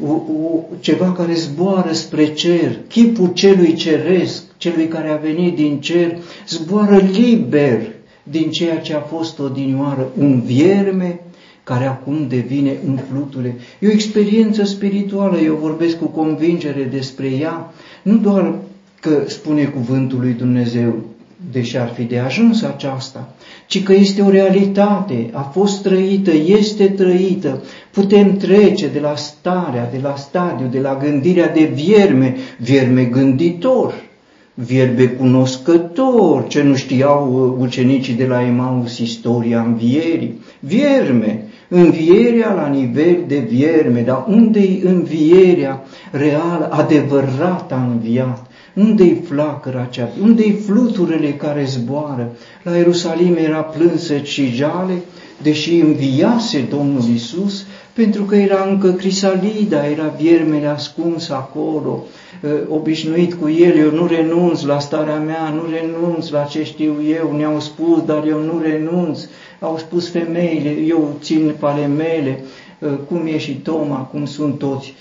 o, 0.06 0.10
o, 0.12 0.60
ceva 0.80 1.12
care 1.12 1.34
zboară 1.34 1.92
spre 1.92 2.32
cer, 2.32 2.78
chipul 2.88 3.30
celui 3.32 3.74
ceresc, 3.74 4.42
celui 4.56 4.88
care 4.88 5.08
a 5.08 5.16
venit 5.16 5.56
din 5.56 5.80
cer, 5.80 6.18
zboară 6.48 6.96
liber 6.96 7.92
din 8.22 8.50
ceea 8.50 8.78
ce 8.78 8.94
a 8.94 9.00
fost 9.00 9.38
odinioară. 9.38 10.08
Un 10.18 10.40
vierme 10.40 11.20
care 11.64 11.84
acum 11.84 12.26
devine 12.28 12.76
un 12.86 12.98
fluture. 13.10 13.56
E 13.78 13.86
o 13.86 13.90
experiență 13.90 14.64
spirituală, 14.64 15.38
eu 15.38 15.54
vorbesc 15.54 15.98
cu 15.98 16.06
convingere 16.06 16.82
despre 16.82 17.26
ea, 17.26 17.72
nu 18.02 18.16
doar 18.16 18.54
că 19.00 19.22
spune 19.26 19.64
cuvântul 19.64 20.18
lui 20.20 20.32
Dumnezeu, 20.32 21.02
deși 21.52 21.76
ar 21.76 21.88
fi 21.88 22.02
de 22.02 22.18
ajuns 22.18 22.62
aceasta, 22.62 23.34
ci 23.66 23.82
că 23.82 23.92
este 23.92 24.22
o 24.22 24.30
realitate, 24.30 25.30
a 25.32 25.40
fost 25.40 25.82
trăită, 25.82 26.30
este 26.30 26.88
trăită. 26.88 27.62
Putem 27.90 28.36
trece 28.36 28.88
de 28.88 29.00
la 29.00 29.16
starea, 29.16 29.88
de 29.92 29.98
la 30.02 30.16
stadiu, 30.16 30.66
de 30.66 30.80
la 30.80 30.98
gândirea 31.02 31.48
de 31.48 31.70
vierme, 31.74 32.36
vierme 32.58 33.04
gânditor, 33.04 33.94
vierme 34.54 35.04
cunoscător, 35.04 36.46
ce 36.46 36.62
nu 36.62 36.74
știau 36.74 37.56
ucenicii 37.60 38.14
de 38.14 38.26
la 38.26 38.42
Emaus 38.42 38.98
istoria 38.98 39.60
învierii, 39.60 40.40
vierme, 40.60 41.44
învierea 41.68 42.52
la 42.52 42.66
nivel 42.66 43.24
de 43.26 43.38
vierme, 43.38 44.00
dar 44.00 44.24
unde-i 44.28 44.80
învierea 44.84 45.84
reală, 46.10 46.68
adevărata 46.70 47.88
înviat? 47.92 48.47
Unde-i 48.78 49.22
flacăra 49.28 49.80
aceea? 49.80 50.08
Unde-i 50.22 50.60
fluturile 50.66 51.32
care 51.32 51.64
zboară? 51.64 52.36
La 52.62 52.76
Ierusalim 52.76 53.36
era 53.36 53.60
plânsă 53.60 54.16
și 54.16 54.46
jale, 54.46 55.02
deși 55.42 55.74
înviase 55.74 56.66
Domnul 56.70 57.02
Isus, 57.14 57.66
pentru 57.92 58.22
că 58.22 58.36
era 58.36 58.66
încă 58.70 58.92
crisalida, 58.92 59.86
era 59.86 60.14
viermele 60.20 60.66
ascuns 60.66 61.28
acolo, 61.28 62.04
uh, 62.42 62.50
obișnuit 62.68 63.34
cu 63.34 63.48
el, 63.48 63.76
eu 63.76 63.90
nu 63.90 64.06
renunț 64.06 64.62
la 64.62 64.78
starea 64.78 65.18
mea, 65.18 65.48
nu 65.48 65.62
renunț 65.70 66.28
la 66.28 66.42
ce 66.42 66.64
știu 66.64 66.94
eu, 67.18 67.36
ne-au 67.36 67.60
spus, 67.60 68.04
dar 68.04 68.26
eu 68.26 68.42
nu 68.42 68.60
renunț, 68.62 69.20
au 69.60 69.78
spus 69.78 70.08
femeile, 70.08 70.70
eu 70.70 71.16
țin 71.20 71.54
pe 71.60 71.66
ale 71.66 71.86
mele, 71.86 72.40
uh, 72.78 72.90
cum 73.08 73.26
e 73.26 73.38
și 73.38 73.52
Toma, 73.52 73.96
cum 73.96 74.24
sunt 74.24 74.58
toți. 74.58 74.94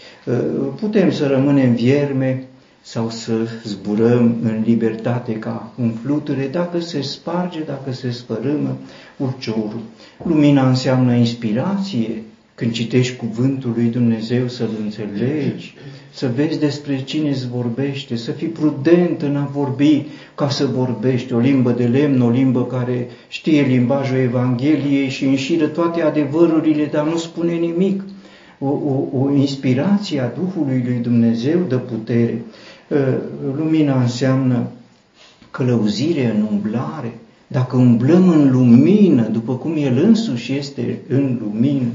Putem 0.79 1.11
să 1.11 1.27
rămânem 1.27 1.73
vierme, 1.73 2.46
sau 2.89 3.09
să 3.09 3.33
zburăm 3.63 4.35
în 4.43 4.63
libertate 4.65 5.33
ca 5.33 5.71
un 5.79 5.91
fluture, 5.91 6.49
dacă 6.51 6.79
se 6.79 7.01
sparge, 7.01 7.59
dacă 7.65 7.91
se 7.91 8.11
sfărâmă 8.11 8.77
urciorul. 9.17 9.81
Lumina 10.23 10.67
înseamnă 10.69 11.13
inspirație, 11.13 12.23
când 12.55 12.71
citești 12.71 13.15
cuvântul 13.15 13.71
lui 13.75 13.85
Dumnezeu 13.85 14.47
să-l 14.47 14.69
înțelegi, 14.83 15.75
să 16.13 16.31
vezi 16.35 16.59
despre 16.59 17.03
cine 17.03 17.29
îți 17.29 17.47
vorbește, 17.47 18.15
să 18.15 18.31
fii 18.31 18.47
prudent 18.47 19.21
în 19.21 19.35
a 19.35 19.49
vorbi 19.53 20.05
ca 20.35 20.49
să 20.49 20.65
vorbești 20.65 21.33
o 21.33 21.39
limbă 21.39 21.71
de 21.71 21.85
lemn, 21.85 22.21
o 22.21 22.29
limbă 22.29 22.65
care 22.65 23.07
știe 23.27 23.61
limbajul 23.61 24.17
Evangheliei 24.17 25.09
și 25.09 25.25
înșiră 25.25 25.67
toate 25.67 26.01
adevărurile, 26.01 26.85
dar 26.85 27.05
nu 27.05 27.17
spune 27.17 27.53
nimic. 27.53 28.03
O, 28.59 28.67
o, 28.67 29.19
o 29.19 29.31
inspirație 29.31 30.19
a 30.19 30.27
Duhului 30.27 30.83
lui 30.85 30.99
Dumnezeu 31.01 31.59
dă 31.67 31.77
putere. 31.77 32.41
Ă, 32.91 33.17
lumina 33.55 34.01
înseamnă 34.01 34.67
călăuzire 35.51 36.35
în 36.35 36.47
umblare. 36.51 37.19
Dacă 37.47 37.75
umblăm 37.77 38.29
în 38.29 38.51
lumină, 38.51 39.27
după 39.31 39.55
cum 39.55 39.75
El 39.77 40.03
însuși 40.03 40.53
este 40.53 40.99
în 41.07 41.37
lumină, 41.41 41.87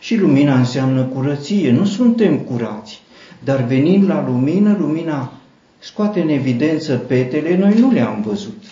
și 0.00 0.16
lumina 0.16 0.58
înseamnă 0.58 1.02
curăție, 1.02 1.70
nu 1.70 1.84
suntem 1.84 2.38
curați, 2.38 3.00
dar 3.44 3.64
venind 3.64 4.08
la 4.08 4.24
lumină, 4.26 4.76
lumina 4.80 5.32
scoate 5.78 6.20
în 6.20 6.28
evidență 6.28 6.94
petele, 6.94 7.56
noi 7.56 7.78
nu 7.78 7.90
le-am 7.92 8.22
văzut. 8.26 8.62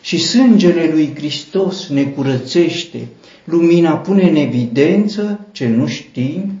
Și 0.00 0.18
sângele 0.18 0.90
lui 0.92 1.12
Hristos 1.14 1.88
ne 1.88 2.04
curățește, 2.04 3.08
lumina 3.44 3.96
pune 3.96 4.28
în 4.28 4.36
evidență 4.36 5.46
ce 5.52 5.68
nu 5.68 5.86
știm 5.86 6.52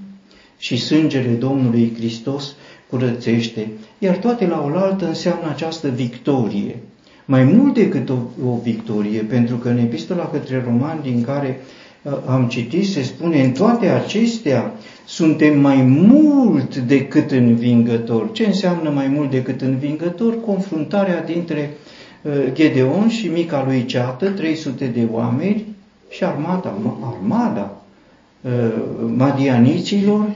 și 0.58 0.76
sângele 0.76 1.30
Domnului 1.30 1.92
Hristos 1.96 2.54
curățește, 2.92 3.68
iar 3.98 4.16
toate 4.16 4.46
la 4.46 4.70
oaltă 4.72 5.06
înseamnă 5.06 5.48
această 5.50 5.88
victorie. 5.88 6.76
Mai 7.24 7.44
mult 7.44 7.74
decât 7.74 8.08
o, 8.08 8.16
o 8.46 8.58
victorie, 8.62 9.20
pentru 9.20 9.56
că 9.56 9.68
în 9.68 9.78
epistola 9.78 10.28
către 10.28 10.62
romani 10.66 11.02
din 11.02 11.22
care 11.22 11.60
uh, 12.02 12.12
am 12.26 12.46
citit 12.48 12.86
se 12.86 13.02
spune 13.02 13.42
în 13.42 13.50
toate 13.50 13.88
acestea 13.88 14.72
suntem 15.06 15.60
mai 15.60 15.82
mult 15.82 16.76
decât 16.76 17.30
învingători. 17.30 18.32
Ce 18.32 18.46
înseamnă 18.46 18.90
mai 18.90 19.08
mult 19.08 19.30
decât 19.30 19.60
învingători? 19.60 20.40
Confruntarea 20.40 21.22
dintre 21.22 21.70
uh, 22.22 22.32
Gedeon 22.52 23.08
și 23.08 23.26
mica 23.28 23.64
lui 23.66 23.84
ceată, 23.84 24.30
300 24.30 24.86
de 24.86 25.08
oameni 25.12 25.64
și 26.08 26.24
armata, 26.24 26.78
armada 27.14 27.82
uh, 28.40 28.50
madianiților 29.16 30.26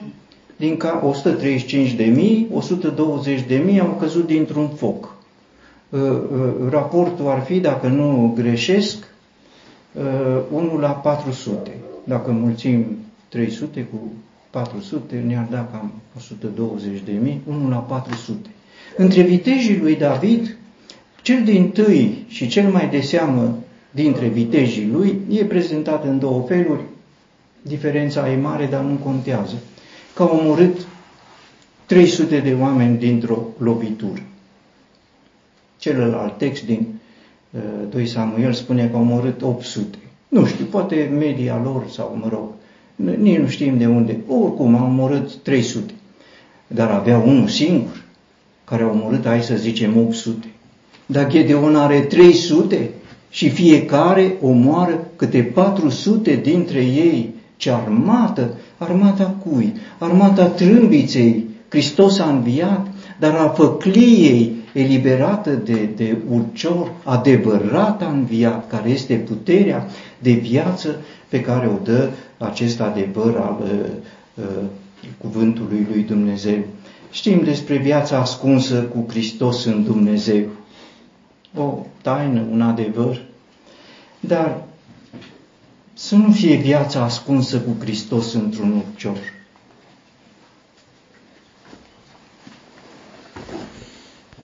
din 0.57 0.77
ca 0.77 1.01
135 1.05 1.93
de 1.93 2.05
mii, 2.05 2.47
120 2.53 3.41
de 3.41 3.57
mii 3.57 3.81
au 3.81 3.97
căzut 4.01 4.27
dintr-un 4.27 4.69
foc. 4.69 5.15
Uh, 5.89 6.01
uh, 6.01 6.71
raportul 6.71 7.29
ar 7.29 7.43
fi, 7.43 7.61
dacă 7.61 7.87
nu 7.87 8.33
greșesc, 8.37 9.09
1 10.51 10.75
uh, 10.75 10.81
la 10.81 10.89
400. 10.91 11.71
Dacă 12.05 12.31
mulțim 12.31 12.97
300 13.29 13.81
cu 13.81 14.13
400, 14.51 15.23
ne-ar 15.27 15.47
da 15.51 15.69
cam 15.73 15.93
120 16.17 17.03
de 17.05 17.13
mii, 17.13 17.41
1 17.47 17.69
la 17.69 17.77
400. 17.77 18.49
Între 18.97 19.23
vitejii 19.23 19.79
lui 19.79 19.97
David, 19.97 20.57
cel 21.23 21.45
din 21.45 21.71
tâi 21.71 22.25
și 22.29 22.49
cel 22.49 22.71
mai 22.71 22.89
de 22.89 23.01
seamă 23.01 23.59
dintre 23.91 24.27
vitejii 24.27 24.89
lui 24.93 25.21
e 25.31 25.45
prezentat 25.45 26.05
în 26.05 26.19
două 26.19 26.43
feluri. 26.47 26.83
Diferența 27.63 28.31
e 28.33 28.37
mare, 28.37 28.67
dar 28.67 28.83
nu 28.83 28.95
contează 28.95 29.55
că 30.17 30.23
au 30.23 30.39
omorât 30.41 30.87
300 31.87 32.39
de 32.39 32.57
oameni 32.61 32.99
dintr-o 32.99 33.47
lovitură. 33.59 34.23
Celălalt 35.79 36.39
text 36.39 36.65
din 36.65 36.87
uh, 37.51 37.61
2 37.91 38.07
Samuel 38.07 38.53
spune 38.53 38.89
că 38.89 38.97
au 38.97 39.03
omorât 39.03 39.43
800. 39.43 39.99
Nu 40.29 40.47
știu, 40.47 40.65
poate 40.65 41.11
media 41.19 41.61
lor 41.65 41.89
sau, 41.89 42.19
mă 42.23 42.29
rog, 42.29 42.49
nici 43.19 43.39
nu 43.39 43.49
știm 43.49 43.79
de 43.79 43.87
unde. 43.87 44.19
Oricum, 44.29 44.75
au 44.75 44.87
omorât 44.87 45.35
300. 45.35 45.93
Dar 46.67 46.91
avea 46.91 47.19
unul 47.19 47.49
singur 47.49 48.05
care 48.65 48.83
a 48.83 48.87
omorât, 48.87 49.25
hai 49.25 49.43
să 49.43 49.57
zicem, 49.57 49.97
800. 49.97 50.47
Dar 51.07 51.29
Gedeon 51.29 51.77
are 51.77 52.01
300 52.01 52.91
și 53.31 53.49
fiecare 53.49 54.37
omoară 54.41 55.07
câte 55.17 55.43
400 55.43 56.35
dintre 56.35 56.85
ei. 56.85 57.35
Ce 57.57 57.71
armată 57.71 58.51
Armata 58.79 59.35
cui? 59.49 59.75
Armata 59.99 60.47
trâmbiței. 60.47 61.45
Hristos 61.69 62.19
a 62.19 62.29
înviat, 62.29 62.87
dar 63.19 63.35
a 63.35 63.49
făcliei 63.49 64.55
eliberată 64.73 65.51
de, 65.51 65.89
de 65.97 66.17
urcior, 66.31 66.93
adevărat 67.05 68.03
a 68.03 68.09
înviat, 68.09 68.69
care 68.69 68.89
este 68.89 69.15
puterea 69.15 69.87
de 70.19 70.31
viață 70.33 70.97
pe 71.29 71.41
care 71.41 71.67
o 71.67 71.79
dă 71.85 72.11
acest 72.39 72.81
adevăr 72.81 73.37
al 73.37 73.59
uh, 73.63 73.71
uh, 74.35 74.65
cuvântului 75.19 75.87
lui 75.91 76.03
Dumnezeu. 76.03 76.59
Știm 77.11 77.41
despre 77.45 77.77
viața 77.77 78.19
ascunsă 78.19 78.83
cu 78.83 79.05
Hristos 79.09 79.65
în 79.65 79.85
Dumnezeu. 79.85 80.45
O 81.57 81.87
taină, 82.03 82.45
un 82.51 82.61
adevăr. 82.61 83.23
Dar 84.21 84.63
să 85.99 86.15
nu 86.15 86.33
fie 86.33 86.57
viața 86.57 87.03
ascunsă 87.03 87.61
cu 87.61 87.77
Hristos 87.81 88.33
într-un 88.33 88.77
urcior. 88.77 89.19